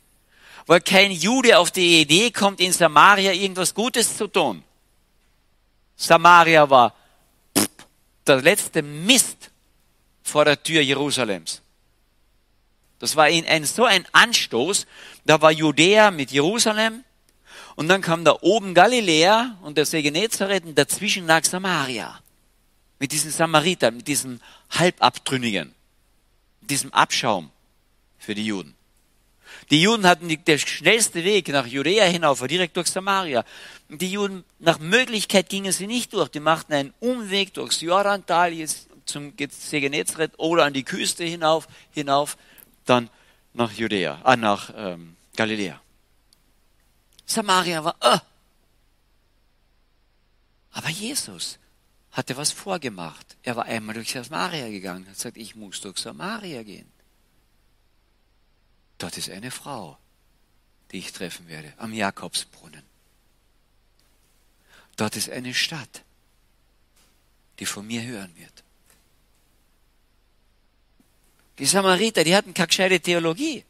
Weil 0.66 0.80
kein 0.80 1.12
Jude 1.12 1.58
auf 1.58 1.70
die 1.70 2.00
Idee 2.00 2.30
kommt, 2.30 2.60
in 2.60 2.72
Samaria 2.72 3.32
irgendwas 3.32 3.74
Gutes 3.74 4.16
zu 4.16 4.26
tun. 4.26 4.62
Samaria 5.96 6.68
war 6.68 6.94
der 8.26 8.42
letzte 8.42 8.82
Mist 8.82 9.49
vor 10.30 10.44
der 10.44 10.62
Tür 10.62 10.80
Jerusalems. 10.80 11.62
Das 12.98 13.16
war 13.16 13.24
ein, 13.24 13.64
so 13.64 13.84
ein 13.84 14.06
Anstoß. 14.12 14.86
Da 15.24 15.40
war 15.42 15.50
Judäa 15.50 16.10
mit 16.10 16.30
Jerusalem 16.30 17.04
und 17.76 17.88
dann 17.88 18.02
kam 18.02 18.24
da 18.24 18.36
oben 18.40 18.74
Galiläa 18.74 19.58
und 19.62 19.76
der 19.78 19.86
See 19.86 20.02
Genezareth 20.02 20.64
und 20.64 20.78
dazwischen 20.78 21.26
lag 21.26 21.44
Samaria. 21.44 22.20
Mit 22.98 23.12
diesen 23.12 23.30
Samaritern, 23.30 23.96
mit 23.96 24.08
diesen 24.08 24.40
Halbabtrünnigen, 24.70 25.74
mit 26.60 26.70
diesem 26.70 26.92
Abschaum 26.92 27.50
für 28.18 28.34
die 28.34 28.44
Juden. 28.44 28.74
Die 29.70 29.80
Juden 29.80 30.06
hatten 30.06 30.28
die, 30.28 30.36
der 30.36 30.58
schnellste 30.58 31.24
Weg 31.24 31.48
nach 31.48 31.66
Judäa 31.66 32.04
hinauf, 32.04 32.40
war 32.40 32.48
direkt 32.48 32.76
durch 32.76 32.88
Samaria. 32.88 33.44
Die 33.88 34.12
Juden, 34.12 34.44
nach 34.58 34.78
Möglichkeit 34.78 35.48
gingen 35.48 35.72
sie 35.72 35.86
nicht 35.86 36.12
durch. 36.12 36.28
Die 36.28 36.40
machten 36.40 36.72
einen 36.72 36.94
Umweg 37.00 37.54
durchs 37.54 37.80
Jordantal 37.80 38.52
zum 39.04 39.36
Genezareth 39.36 40.38
oder 40.38 40.64
an 40.64 40.72
die 40.72 40.84
Küste 40.84 41.24
hinauf, 41.24 41.68
hinauf, 41.90 42.36
dann 42.84 43.10
nach 43.52 43.72
Judäa, 43.72 44.20
äh, 44.24 44.36
nach 44.36 44.72
ähm, 44.74 45.16
Galiläa. 45.36 45.80
Samaria 47.26 47.84
war, 47.84 47.96
äh. 48.00 48.18
aber 50.72 50.88
Jesus 50.88 51.58
hatte 52.12 52.36
was 52.36 52.50
vorgemacht. 52.50 53.36
Er 53.42 53.56
war 53.56 53.64
einmal 53.66 53.94
durch 53.94 54.12
Samaria 54.12 54.68
gegangen, 54.68 55.06
hat 55.06 55.14
gesagt, 55.14 55.36
ich 55.36 55.54
muss 55.54 55.80
durch 55.80 55.98
Samaria 55.98 56.62
gehen. 56.62 56.90
Dort 58.98 59.16
ist 59.16 59.30
eine 59.30 59.50
Frau, 59.50 59.96
die 60.90 60.98
ich 60.98 61.12
treffen 61.12 61.48
werde, 61.48 61.72
am 61.76 61.92
Jakobsbrunnen. 61.92 62.82
Dort 64.96 65.16
ist 65.16 65.30
eine 65.30 65.54
Stadt, 65.54 66.02
die 67.58 67.66
von 67.66 67.86
mir 67.86 68.02
hören 68.02 68.34
wird. 68.36 68.64
Die 71.60 71.66
Samariter, 71.66 72.24
die 72.24 72.34
hatten 72.34 72.54
keine 72.54 72.68
gescheite 72.68 73.00
Theologie. 73.00 73.64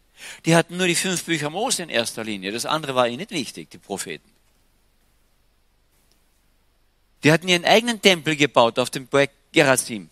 Die 0.47 0.55
hatten 0.55 0.77
nur 0.77 0.87
die 0.87 0.95
fünf 0.95 1.25
Bücher 1.25 1.51
Mose 1.51 1.83
in 1.83 1.89
erster 1.89 2.25
Linie. 2.25 2.53
Das 2.53 2.65
andere 2.65 2.95
war 2.95 3.09
ihnen 3.09 3.19
nicht 3.19 3.33
wichtig, 3.33 3.69
die 3.71 3.79
Propheten. 3.79 4.31
Die 7.25 7.33
hatten 7.33 7.49
ihren 7.49 7.65
eigenen 7.65 8.01
Tempel 8.01 8.37
gebaut 8.37 8.79
auf 8.79 8.91
dem 8.91 9.07
Berg 9.07 9.31
Gerazim. 9.53 10.09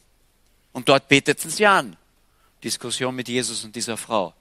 Und 0.72 0.88
dort 0.88 1.08
beteten 1.08 1.50
sie 1.50 1.66
an. 1.66 1.96
Diskussion 2.62 3.14
mit 3.14 3.28
Jesus 3.28 3.64
und 3.64 3.76
dieser 3.76 3.96
Frau. 3.96 4.34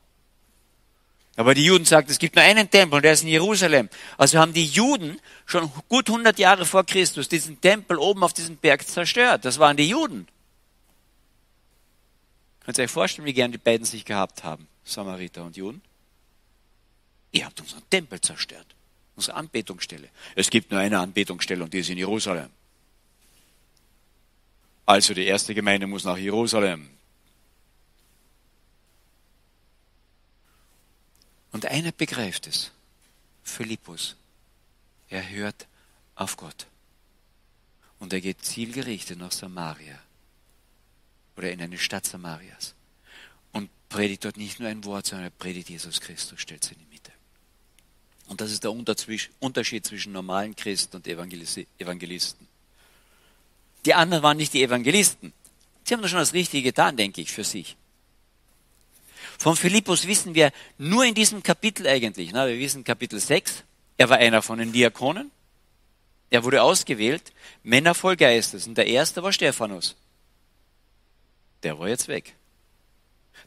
Aber 1.35 1.53
die 1.53 1.65
Juden 1.65 1.85
sagten, 1.85 2.11
es 2.11 2.17
gibt 2.17 2.35
nur 2.35 2.43
einen 2.43 2.69
Tempel 2.71 2.95
und 2.95 3.03
der 3.03 3.13
ist 3.13 3.21
in 3.21 3.27
Jerusalem. 3.27 3.89
Also 4.17 4.39
haben 4.39 4.53
die 4.53 4.65
Juden 4.65 5.21
schon 5.45 5.71
gut 5.87 6.09
100 6.09 6.39
Jahre 6.39 6.65
vor 6.65 6.83
Christus 6.83 7.29
diesen 7.29 7.61
Tempel 7.61 7.99
oben 7.99 8.23
auf 8.23 8.33
diesem 8.33 8.57
Berg 8.57 8.87
zerstört. 8.87 9.45
Das 9.45 9.59
waren 9.59 9.77
die 9.77 9.87
Juden. 9.87 10.27
Könnt 12.67 12.79
ihr 12.79 12.83
euch 12.83 12.91
vorstellen, 12.91 13.25
wie 13.25 13.31
gern 13.31 13.53
die 13.53 13.57
beiden 13.57 13.85
sich 13.85 14.03
gehabt 14.03 14.43
haben, 14.43 14.67
Samariter 14.83 15.45
und 15.45 15.55
Juden? 15.55 15.81
Ihr 17.31 17.45
habt 17.45 17.61
unseren 17.61 17.89
Tempel 17.89 18.19
zerstört, 18.19 18.67
unsere 19.15 19.37
Anbetungsstelle. 19.37 20.09
Es 20.35 20.49
gibt 20.49 20.69
nur 20.69 20.81
eine 20.81 20.99
Anbetungsstelle 20.99 21.63
und 21.63 21.73
die 21.73 21.79
ist 21.79 21.89
in 21.89 21.97
Jerusalem. 21.97 22.49
Also 24.85 25.13
die 25.13 25.23
erste 25.23 25.55
Gemeinde 25.55 25.87
muss 25.87 26.03
nach 26.03 26.17
Jerusalem. 26.17 26.89
Und 31.53 31.67
einer 31.67 31.93
begreift 31.93 32.47
es. 32.47 32.71
Philippus. 33.43 34.17
Er 35.07 35.29
hört 35.29 35.67
auf 36.15 36.35
Gott. 36.35 36.67
Und 37.99 38.11
er 38.11 38.19
geht 38.19 38.43
zielgerichtet 38.43 39.17
nach 39.19 39.31
Samaria. 39.31 39.97
Oder 41.37 41.51
in 41.51 41.61
eine 41.61 41.77
Stadt 41.77 42.05
Samarias. 42.05 42.73
Und 43.51 43.69
predigt 43.89 44.25
dort 44.25 44.37
nicht 44.37 44.59
nur 44.59 44.69
ein 44.69 44.83
Wort, 44.83 45.05
sondern 45.05 45.27
er 45.27 45.31
predigt 45.31 45.69
Jesus 45.69 46.01
Christus, 46.01 46.41
stellt 46.41 46.63
sich 46.63 46.73
in 46.73 46.79
die 46.79 46.93
Mitte. 46.93 47.11
Und 48.27 48.41
das 48.41 48.51
ist 48.51 48.63
der 48.63 48.71
Unterschied 48.71 49.85
zwischen 49.85 50.11
normalen 50.11 50.55
Christen 50.55 50.97
und 50.97 51.07
Evangelisten. 51.07 52.47
Die 53.85 53.93
anderen 53.93 54.23
waren 54.23 54.37
nicht 54.37 54.53
die 54.53 54.63
Evangelisten. 54.63 55.31
Sie 55.85 55.93
haben 55.93 56.01
doch 56.01 56.09
schon 56.09 56.19
das 56.19 56.33
Richtige 56.33 56.63
getan, 56.63 56.97
denke 56.97 57.21
ich, 57.21 57.31
für 57.31 57.45
sich. 57.45 57.77
Von 59.37 59.55
Philippus 59.55 60.07
wissen 60.07 60.35
wir 60.35 60.51
nur 60.77 61.05
in 61.05 61.13
diesem 61.13 61.43
Kapitel 61.43 61.87
eigentlich. 61.87 62.31
Na, 62.33 62.47
wir 62.47 62.59
wissen 62.59 62.83
Kapitel 62.83 63.19
6, 63.19 63.63
er 63.97 64.09
war 64.09 64.17
einer 64.17 64.41
von 64.41 64.59
den 64.59 64.73
Diakonen. 64.73 65.31
Er 66.29 66.43
wurde 66.43 66.61
ausgewählt, 66.61 67.31
Männer 67.63 67.93
voll 67.93 68.17
Geistes. 68.17 68.67
Und 68.67 68.77
der 68.77 68.87
erste 68.87 69.23
war 69.23 69.31
Stephanus. 69.31 69.95
Der 71.63 71.77
war 71.79 71.87
jetzt 71.87 72.07
weg. 72.07 72.35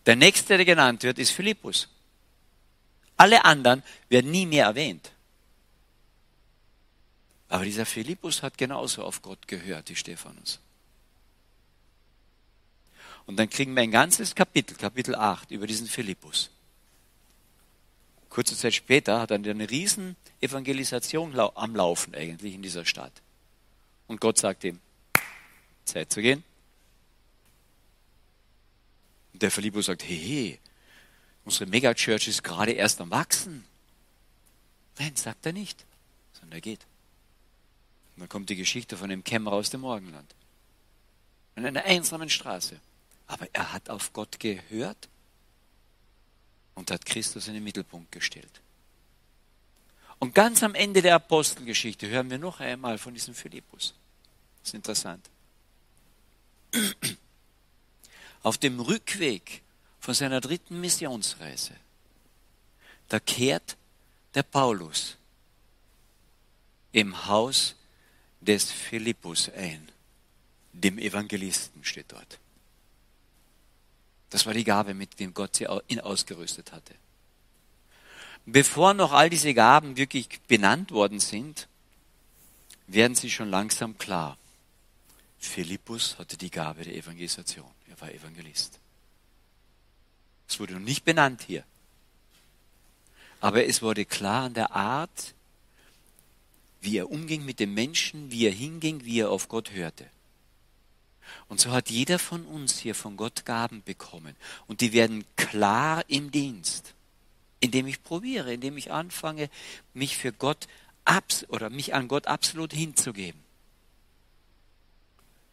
Der 0.07 0.17
nächste, 0.17 0.57
der 0.57 0.65
genannt 0.65 1.03
wird, 1.03 1.19
ist 1.19 1.31
Philippus. 1.31 1.89
Alle 3.17 3.45
anderen 3.45 3.83
werden 4.09 4.31
nie 4.31 4.47
mehr 4.47 4.65
erwähnt. 4.67 5.13
Aber 7.49 7.65
dieser 7.65 7.85
Philippus 7.85 8.43
hat 8.43 8.57
genauso 8.57 9.03
auf 9.03 9.23
Gott 9.23 9.47
gehört 9.49 9.91
wie 9.91 9.97
Stephanus. 9.97 10.61
Und 13.27 13.37
dann 13.37 13.51
kriegen 13.51 13.75
wir 13.75 13.83
ein 13.83 13.91
ganzes 13.91 14.35
Kapitel, 14.35 14.77
Kapitel 14.77 15.15
8, 15.15 15.51
über 15.51 15.67
diesen 15.67 15.87
Philippus. 15.87 16.51
Kurze 18.29 18.57
Zeit 18.57 18.75
später 18.75 19.21
hat 19.21 19.33
er 19.33 19.37
eine 19.37 19.69
riesen 19.69 20.17
Evangelisation 20.41 21.39
am 21.39 21.77
Laufen 21.77 22.15
eigentlich 22.15 22.55
in 22.55 22.63
dieser 22.63 22.85
Stadt. 22.85 23.13
Und 24.07 24.21
Gott 24.21 24.39
sagt 24.39 24.65
ihm, 24.65 24.81
Zeit 25.85 26.13
zu 26.13 26.23
gehen. 26.23 26.45
Der 29.41 29.51
Philippus 29.51 29.87
sagt, 29.87 30.03
hey, 30.03 30.19
hey, 30.19 30.59
unsere 31.45 31.67
Megachurch 31.67 32.29
ist 32.29 32.45
gerade 32.45 32.73
erst 32.73 33.01
am 33.01 33.11
Wachsen. 33.11 33.65
Nein, 34.99 35.17
sagt 35.17 35.47
er 35.47 35.53
nicht, 35.53 35.85
sondern 36.33 36.59
er 36.59 36.61
geht. 36.61 36.87
Und 38.15 38.21
dann 38.21 38.29
kommt 38.29 38.51
die 38.51 38.57
Geschichte 38.57 38.97
von 38.97 39.09
dem 39.09 39.25
Kämmerer 39.25 39.55
aus 39.55 39.71
dem 39.71 39.81
Morgenland. 39.81 40.35
In 41.57 41.65
einer 41.65 41.85
einsamen 41.85 42.29
Straße. 42.29 42.79
Aber 43.27 43.47
er 43.53 43.73
hat 43.73 43.89
auf 43.89 44.13
Gott 44.13 44.41
gehört 44.41 45.09
und 46.75 46.91
hat 46.91 47.07
Christus 47.07 47.49
in 47.49 47.55
den 47.55 47.65
Mittelpunkt 47.65 48.13
gestellt. 48.13 48.61
Und 50.19 50.35
ganz 50.35 50.63
am 50.63 50.75
Ende 50.75 51.01
der 51.01 51.15
Apostelgeschichte 51.15 52.09
hören 52.09 52.31
wir 52.31 52.39
noch 52.39 52.61
einmal 52.61 52.99
von 52.99 53.15
diesem 53.15 53.35
Philippus. 53.35 53.95
Das 54.61 54.71
ist 54.71 54.75
interessant. 54.75 55.31
Auf 58.43 58.59
dem 58.59 58.81
Rückweg 58.81 59.63
von 60.01 60.15
seiner 60.15 60.41
dritten 60.41 60.81
Missionsreise, 60.81 61.75
da 63.09 63.21
kehrt 63.21 63.77
der 64.35 64.43
Paulus 64.43 65.17
im 66.93 67.27
Haus 67.27 67.75
des 68.41 68.71
Philippus 68.71 69.51
ein. 69.51 69.89
Dem 70.73 70.99
Evangelisten 70.99 71.85
steht 71.85 72.13
dort. 72.13 72.39
Das 74.31 74.47
war 74.47 74.55
die 74.55 74.65
Gabe, 74.65 74.95
mit 74.95 75.19
dem 75.19 75.35
Gott 75.35 75.61
ihn 75.89 76.01
ausgerüstet 76.01 76.73
hatte. 76.73 76.95
Bevor 78.47 78.95
noch 78.95 79.13
all 79.13 79.29
diese 79.29 79.53
Gaben 79.53 79.97
wirklich 79.97 80.41
benannt 80.43 80.93
worden 80.93 81.21
sind, 81.21 81.69
werden 82.87 83.15
sie 83.15 83.31
schon 83.31 83.51
langsam 83.51 83.99
klar. 83.99 84.39
Philippus 85.41 86.19
hatte 86.19 86.37
die 86.37 86.51
Gabe 86.51 86.85
der 86.85 86.95
Evangelisation. 86.95 87.71
Er 87.89 88.01
war 88.01 88.13
Evangelist. 88.13 88.79
Es 90.47 90.61
wurde 90.61 90.75
noch 90.75 90.81
nicht 90.81 91.05
benannt 91.05 91.43
hier. 91.47 91.65
Aber 93.41 93.65
es 93.65 93.81
wurde 93.81 94.05
klar 94.05 94.45
an 94.45 94.55
der 94.55 94.73
Art, 94.73 95.35
wie 96.83 96.99
er 96.99 97.11
umging 97.11 97.45
mit 97.45 97.59
den 97.59 97.73
Menschen, 97.73 98.31
wie 98.31 98.47
er 98.47 98.53
hinging, 98.53 99.05
wie 99.05 99.21
er 99.21 99.31
auf 99.31 99.49
Gott 99.49 99.73
hörte. 99.73 100.07
Und 101.49 101.61
so 101.61 101.71
hat 101.71 101.91
jeder 101.91 102.19
von 102.19 102.45
uns 102.45 102.79
hier 102.79 102.95
von 102.95 103.17
Gott 103.17 103.47
Gaben 103.47 103.83
bekommen. 103.83 104.37
Und 104.67 104.83
die 104.83 104.93
werden 104.93 105.25
klar 105.37 106.05
im 106.09 106.31
Dienst, 106.31 106.95
indem 107.61 107.87
ich 107.87 108.03
probiere, 108.03 108.53
indem 108.53 108.77
ich 108.77 108.93
anfange, 108.93 109.49
mich 109.95 110.17
für 110.17 110.33
Gott 110.33 110.69
abs 111.05 111.49
oder 111.49 111.71
mich 111.71 111.95
an 111.95 112.09
Gott 112.09 112.27
absolut 112.27 112.73
hinzugeben. 112.73 113.41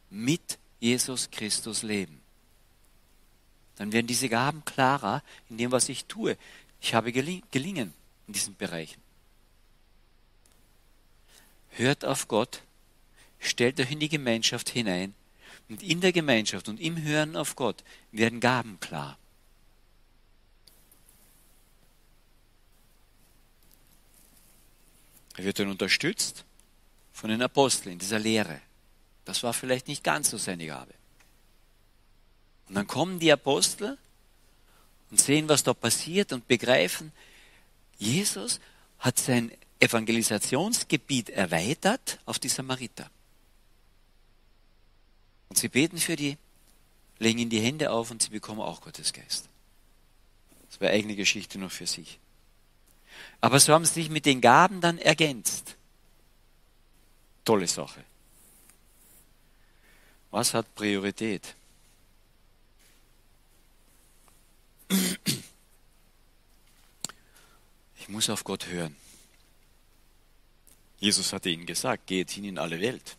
Mit 0.09 0.57
Jesus 0.79 1.29
Christus 1.31 1.83
leben. 1.83 2.21
Dann 3.75 3.91
werden 3.91 4.07
diese 4.07 4.29
Gaben 4.29 4.65
klarer 4.65 5.23
in 5.49 5.57
dem, 5.57 5.71
was 5.71 5.89
ich 5.89 6.05
tue. 6.05 6.37
Ich 6.81 6.93
habe 6.93 7.11
gelingen 7.11 7.93
in 8.27 8.33
diesen 8.33 8.55
Bereichen. 8.55 9.01
Hört 11.71 12.05
auf 12.05 12.27
Gott, 12.27 12.63
stellt 13.39 13.79
euch 13.79 13.91
in 13.91 13.99
die 13.99 14.09
Gemeinschaft 14.09 14.69
hinein 14.69 15.13
Und 15.69 15.83
in 15.83 16.01
der 16.01 16.13
Gemeinschaft 16.13 16.69
und 16.69 16.79
im 16.79 17.01
Hören 17.01 17.35
auf 17.35 17.55
Gott 17.55 17.83
werden 18.11 18.39
Gaben 18.39 18.79
klar. 18.79 19.17
Er 25.35 25.43
wird 25.43 25.59
dann 25.59 25.69
unterstützt 25.69 26.45
von 27.13 27.29
den 27.29 27.41
Aposteln 27.41 27.93
in 27.93 27.99
dieser 27.99 28.17
Lehre. 28.17 28.61
Das 29.27 29.43
war 29.43 29.51
vielleicht 29.51 29.89
nicht 29.89 30.05
ganz 30.05 30.29
so 30.29 30.37
seine 30.37 30.65
Gabe. 30.65 30.93
Und 32.69 32.75
dann 32.75 32.87
kommen 32.87 33.19
die 33.19 33.29
Apostel 33.29 33.97
und 35.11 35.19
sehen, 35.19 35.49
was 35.49 35.63
da 35.63 35.73
passiert 35.73 36.31
und 36.31 36.47
begreifen, 36.47 37.11
Jesus 37.97 38.61
hat 38.99 39.19
sein 39.19 39.51
Evangelisationsgebiet 39.81 41.29
erweitert 41.29 42.19
auf 42.25 42.39
die 42.39 42.47
Samariter. 42.47 43.11
Und 45.49 45.57
sie 45.57 45.67
beten 45.67 45.97
für 45.97 46.15
die, 46.15 46.37
legen 47.19 47.39
ihnen 47.39 47.49
die 47.49 47.59
Hände 47.59 47.91
auf 47.91 48.11
und 48.11 48.23
sie 48.23 48.29
bekommen 48.29 48.61
auch 48.61 48.79
Gottes 48.79 49.11
Geist. 49.11 49.49
Das 50.69 50.79
wäre 50.79 50.93
eigene 50.93 51.17
Geschichte 51.17 51.59
noch 51.59 51.71
für 51.71 51.87
sich. 51.87 52.17
Aber 53.41 53.59
so 53.59 53.73
haben 53.73 53.83
sie 53.83 53.95
sich 53.95 54.09
mit 54.09 54.25
den 54.25 54.39
Gaben 54.39 54.79
dann 54.79 54.97
ergänzt. 54.97 55.75
Tolle 57.43 57.67
Sache. 57.67 58.05
Was 60.31 60.53
hat 60.53 60.75
Priorität? 60.75 61.55
Ich 67.97 68.09
muss 68.09 68.29
auf 68.29 68.43
Gott 68.43 68.67
hören. 68.67 68.95
Jesus 70.99 71.33
hatte 71.33 71.49
ihnen 71.49 71.65
gesagt, 71.65 72.07
geht 72.07 72.31
hin 72.31 72.45
in 72.45 72.57
alle 72.57 72.79
Welt. 72.79 73.17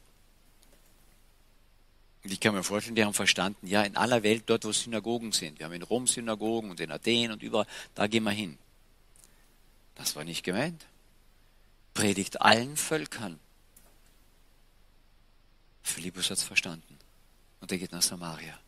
Und 2.24 2.32
ich 2.32 2.40
kann 2.40 2.54
mir 2.54 2.64
vorstellen, 2.64 2.96
die 2.96 3.04
haben 3.04 3.14
verstanden, 3.14 3.66
ja, 3.66 3.82
in 3.82 3.96
aller 3.96 4.22
Welt, 4.22 4.44
dort 4.46 4.64
wo 4.64 4.72
Synagogen 4.72 5.32
sind. 5.32 5.58
Wir 5.58 5.66
haben 5.66 5.74
in 5.74 5.82
Rom 5.82 6.06
Synagogen 6.06 6.70
und 6.70 6.80
in 6.80 6.90
Athen 6.90 7.32
und 7.32 7.42
überall, 7.42 7.66
da 7.94 8.06
gehen 8.06 8.24
wir 8.24 8.32
hin. 8.32 8.58
Das 9.94 10.16
war 10.16 10.24
nicht 10.24 10.42
gemeint. 10.42 10.86
Predigt 11.94 12.40
allen 12.40 12.76
Völkern. 12.76 13.38
Philippus 15.82 16.30
hat 16.30 16.38
es 16.38 16.44
verstanden. 16.44 16.87
Und 17.60 17.72
er 17.72 17.78
geht 17.78 17.92
nach 17.92 18.02
Samaria. 18.02 18.58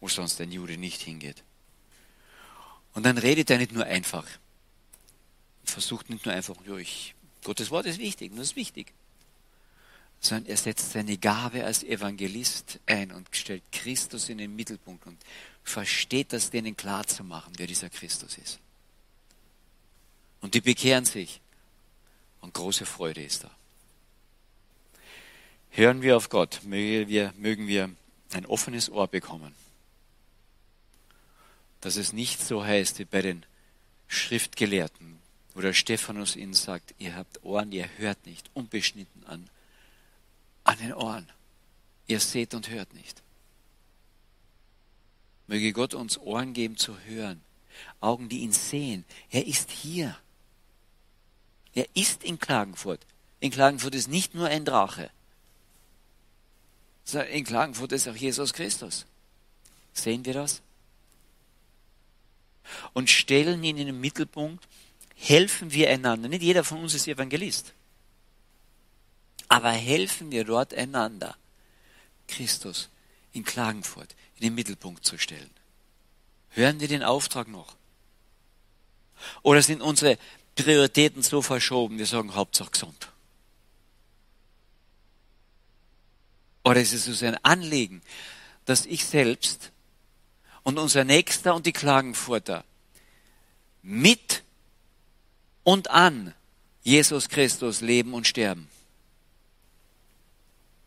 Wo 0.00 0.08
sonst 0.08 0.40
ein 0.40 0.52
Jude 0.52 0.76
nicht 0.76 1.02
hingeht. 1.02 1.42
Und 2.94 3.04
dann 3.04 3.18
redet 3.18 3.50
er 3.50 3.58
nicht 3.58 3.72
nur 3.72 3.84
einfach. 3.84 4.26
Versucht 5.64 6.08
nicht 6.10 6.24
nur 6.24 6.34
einfach, 6.34 6.56
ja, 6.66 6.76
ich, 6.76 7.14
Gottes 7.44 7.70
Wort 7.70 7.86
ist 7.86 7.98
wichtig, 7.98 8.32
das 8.34 8.48
ist 8.48 8.56
wichtig 8.56 8.92
sondern 10.20 10.50
er 10.50 10.56
setzt 10.56 10.92
seine 10.92 11.16
Gabe 11.16 11.64
als 11.64 11.84
Evangelist 11.84 12.80
ein 12.86 13.12
und 13.12 13.28
stellt 13.32 13.62
Christus 13.70 14.28
in 14.28 14.38
den 14.38 14.54
Mittelpunkt 14.56 15.06
und 15.06 15.18
versteht 15.62 16.32
das 16.32 16.50
denen 16.50 16.76
klar 16.76 17.06
zu 17.06 17.22
machen, 17.22 17.52
wer 17.56 17.66
dieser 17.66 17.90
Christus 17.90 18.36
ist. 18.38 18.58
Und 20.40 20.54
die 20.54 20.60
bekehren 20.60 21.04
sich 21.04 21.40
und 22.40 22.54
große 22.54 22.86
Freude 22.86 23.22
ist 23.22 23.44
da. 23.44 23.50
Hören 25.78 26.02
wir 26.02 26.16
auf 26.16 26.28
Gott, 26.28 26.62
mögen 26.64 27.08
wir, 27.08 27.32
mögen 27.36 27.68
wir 27.68 27.88
ein 28.32 28.46
offenes 28.46 28.90
Ohr 28.90 29.06
bekommen. 29.06 29.54
Dass 31.80 31.94
es 31.94 32.12
nicht 32.12 32.40
so 32.40 32.64
heißt 32.64 32.98
wie 32.98 33.04
bei 33.04 33.22
den 33.22 33.46
Schriftgelehrten, 34.08 35.20
wo 35.54 35.60
der 35.60 35.74
Stephanus 35.74 36.34
ihnen 36.34 36.54
sagt, 36.54 36.96
ihr 36.98 37.14
habt 37.14 37.44
Ohren, 37.44 37.70
ihr 37.70 37.88
hört 37.96 38.26
nicht, 38.26 38.50
unbeschnitten 38.54 39.24
an 39.26 39.48
an 40.64 40.78
den 40.78 40.94
Ohren. 40.94 41.28
Ihr 42.08 42.18
seht 42.18 42.54
und 42.54 42.70
hört 42.70 42.92
nicht. 42.92 43.22
Möge 45.46 45.72
Gott 45.72 45.94
uns 45.94 46.18
Ohren 46.18 46.54
geben 46.54 46.76
zu 46.76 46.98
hören, 47.02 47.40
Augen, 48.00 48.28
die 48.28 48.40
ihn 48.40 48.52
sehen. 48.52 49.04
Er 49.30 49.46
ist 49.46 49.70
hier. 49.70 50.18
Er 51.72 51.86
ist 51.94 52.24
in 52.24 52.40
Klagenfurt. 52.40 53.06
In 53.38 53.52
Klagenfurt 53.52 53.94
ist 53.94 54.08
nicht 54.08 54.34
nur 54.34 54.48
ein 54.48 54.64
Drache. 54.64 55.12
In 57.14 57.44
Klagenfurt 57.44 57.92
ist 57.92 58.08
auch 58.08 58.16
Jesus 58.16 58.52
Christus. 58.52 59.06
Sehen 59.92 60.24
wir 60.24 60.34
das? 60.34 60.60
Und 62.92 63.08
stellen 63.08 63.64
ihn 63.64 63.78
in 63.78 63.86
den 63.86 64.00
Mittelpunkt, 64.00 64.68
helfen 65.14 65.72
wir 65.72 65.88
einander. 65.90 66.28
Nicht 66.28 66.42
jeder 66.42 66.64
von 66.64 66.82
uns 66.82 66.94
ist 66.94 67.08
Evangelist. 67.08 67.72
Aber 69.48 69.70
helfen 69.70 70.30
wir 70.30 70.44
dort 70.44 70.74
einander, 70.74 71.36
Christus 72.26 72.90
in 73.32 73.44
Klagenfurt 73.44 74.14
in 74.36 74.42
den 74.42 74.54
Mittelpunkt 74.54 75.04
zu 75.04 75.16
stellen. 75.18 75.50
Hören 76.50 76.80
wir 76.80 76.88
den 76.88 77.02
Auftrag 77.02 77.48
noch? 77.48 77.76
Oder 79.42 79.62
sind 79.62 79.80
unsere 79.80 80.18
Prioritäten 80.54 81.22
so 81.22 81.42
verschoben, 81.42 81.98
wir 81.98 82.06
sagen 82.06 82.34
Hauptsache 82.34 82.70
gesund? 82.70 83.08
Oder 86.64 86.80
ist 86.80 86.92
es 86.92 87.08
uns 87.08 87.22
ein 87.22 87.42
Anliegen, 87.44 88.02
dass 88.64 88.86
ich 88.86 89.04
selbst 89.04 89.70
und 90.62 90.78
unser 90.78 91.04
Nächster 91.04 91.54
und 91.54 91.66
die 91.66 91.72
Klagenfurter 91.72 92.64
mit 93.82 94.42
und 95.64 95.90
an 95.90 96.34
Jesus 96.82 97.28
Christus 97.28 97.80
leben 97.80 98.14
und 98.14 98.26
sterben? 98.26 98.68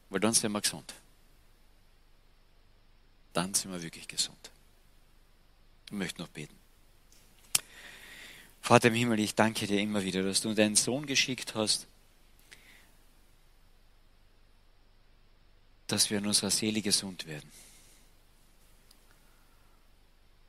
Weil 0.09 0.19
dann 0.19 0.33
sind 0.33 0.51
wir 0.51 0.61
gesund. 0.61 0.93
Dann 3.33 3.53
sind 3.53 3.71
wir 3.71 3.81
wirklich 3.81 4.07
gesund. 4.07 4.51
Ich 5.85 5.93
möchte 5.93 6.21
noch 6.21 6.27
beten. 6.27 6.55
Vater 8.61 8.89
im 8.89 8.93
Himmel, 8.93 9.19
ich 9.19 9.35
danke 9.35 9.67
dir 9.67 9.79
immer 9.79 10.03
wieder, 10.03 10.21
dass 10.23 10.41
du 10.41 10.53
deinen 10.53 10.75
Sohn 10.75 11.05
geschickt 11.05 11.55
hast, 11.55 11.87
dass 15.91 16.09
wir 16.09 16.19
in 16.19 16.27
unserer 16.27 16.51
Seele 16.51 16.81
gesund 16.81 17.27
werden. 17.27 17.51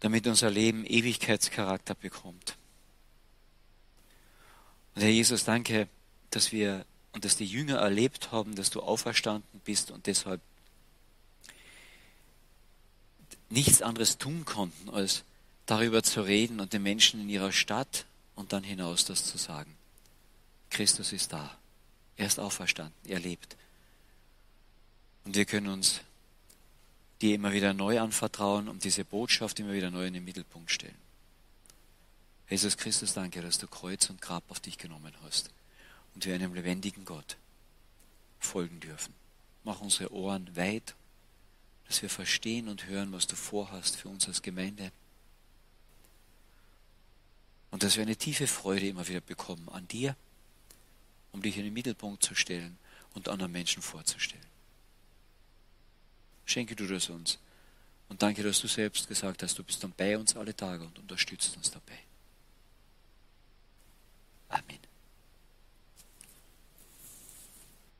Damit 0.01 0.27
unser 0.27 0.51
Leben 0.51 0.85
Ewigkeitscharakter 0.85 1.95
bekommt. 1.95 2.57
Und 4.95 5.03
Herr 5.03 5.11
Jesus, 5.11 5.45
danke, 5.45 5.89
dass 6.31 6.53
wir 6.53 6.85
und 7.13 7.25
dass 7.25 7.37
die 7.37 7.47
Jünger 7.47 7.77
erlebt 7.77 8.33
haben, 8.33 8.55
dass 8.55 8.71
du 8.71 8.81
auferstanden 8.81 9.61
bist 9.65 9.91
und 9.91 10.07
deshalb 10.07 10.41
nichts 13.51 13.83
anderes 13.83 14.17
tun 14.17 14.45
konnten, 14.45 14.89
als 14.89 15.25
darüber 15.67 16.03
zu 16.03 16.23
reden 16.23 16.59
und 16.59 16.73
den 16.73 16.83
Menschen 16.83 17.21
in 17.21 17.29
ihrer 17.29 17.53
Stadt 17.53 18.07
und 18.35 18.53
dann 18.53 18.65
hinaus 18.65 19.05
das 19.05 19.25
zu 19.25 19.37
sagen. 19.37 19.77
Christus 20.71 21.13
ist 21.13 21.33
da. 21.33 21.59
Er 22.17 22.27
ist 22.27 22.41
auferstanden. 22.41 22.95
Er 23.05 23.21
lebt. 23.21 23.57
Und 25.25 25.37
wir 25.37 25.45
können 25.45 25.69
uns 25.69 26.01
dir 27.21 27.35
immer 27.35 27.53
wieder 27.53 27.73
neu 27.73 28.01
anvertrauen 28.01 28.69
und 28.69 28.85
diese 28.85 29.05
Botschaft 29.05 29.61
immer 29.61 29.73
wieder 29.73 29.91
neu 29.91 30.07
in 30.07 30.15
den 30.15 30.25
Mittelpunkt 30.25 30.71
stellen. 30.71 30.97
Jesus 32.51 32.77
Christus, 32.77 33.15
danke, 33.15 33.41
dass 33.41 33.59
du 33.59 33.67
Kreuz 33.67 34.11
und 34.11 34.21
Grab 34.21 34.45
auf 34.51 34.61
dich 34.61 34.77
genommen 34.77 35.15
hast 35.23 35.51
und 36.15 36.27
wir 36.27 36.35
einem 36.35 36.55
lebendigen 36.55 37.05
Gott 37.05 37.37
folgen 38.41 38.81
dürfen. 38.81 39.15
Mach 39.65 39.81
unsere 39.81 40.13
Ohren 40.13 40.55
weit, 40.57 40.95
dass 41.87 42.03
wir 42.03 42.11
verstehen 42.11 42.69
und 42.69 42.87
hören, 42.87 43.13
was 43.13 43.27
du 43.27 43.37
vorhast 43.37 43.97
für 43.97 44.09
uns 44.09 44.27
als 44.27 44.43
Gemeinde. 44.43 44.91
Und 47.71 47.83
dass 47.83 47.97
wir 47.97 48.03
eine 48.03 48.17
tiefe 48.17 48.47
Freude 48.47 48.89
immer 48.89 49.09
wieder 49.09 49.21
bekommen 49.21 49.69
an 49.69 49.89
dir, 49.89 50.17
um 51.33 51.41
dich 51.41 51.57
in 51.57 51.65
den 51.65 51.73
Mittelpunkt 51.73 52.23
zu 52.23 52.35
stellen 52.35 52.77
und 53.15 53.29
anderen 53.29 53.53
Menschen 53.53 53.83
vorzustellen. 53.83 54.52
Schenke 56.45 56.75
du 56.77 56.87
das 56.87 57.09
uns. 57.09 57.39
Und 58.09 58.23
danke, 58.23 58.43
dass 58.43 58.61
du 58.61 58.69
selbst 58.69 59.09
gesagt 59.09 59.43
hast, 59.43 59.59
du 59.59 59.65
bist 59.65 59.83
dann 59.83 59.93
bei 59.97 60.19
uns 60.19 60.37
alle 60.37 60.55
Tage 60.55 60.85
und 60.85 60.99
unterstützt 60.99 61.57
uns 61.57 61.71
dabei. 61.71 61.99
Amen. 64.49 64.92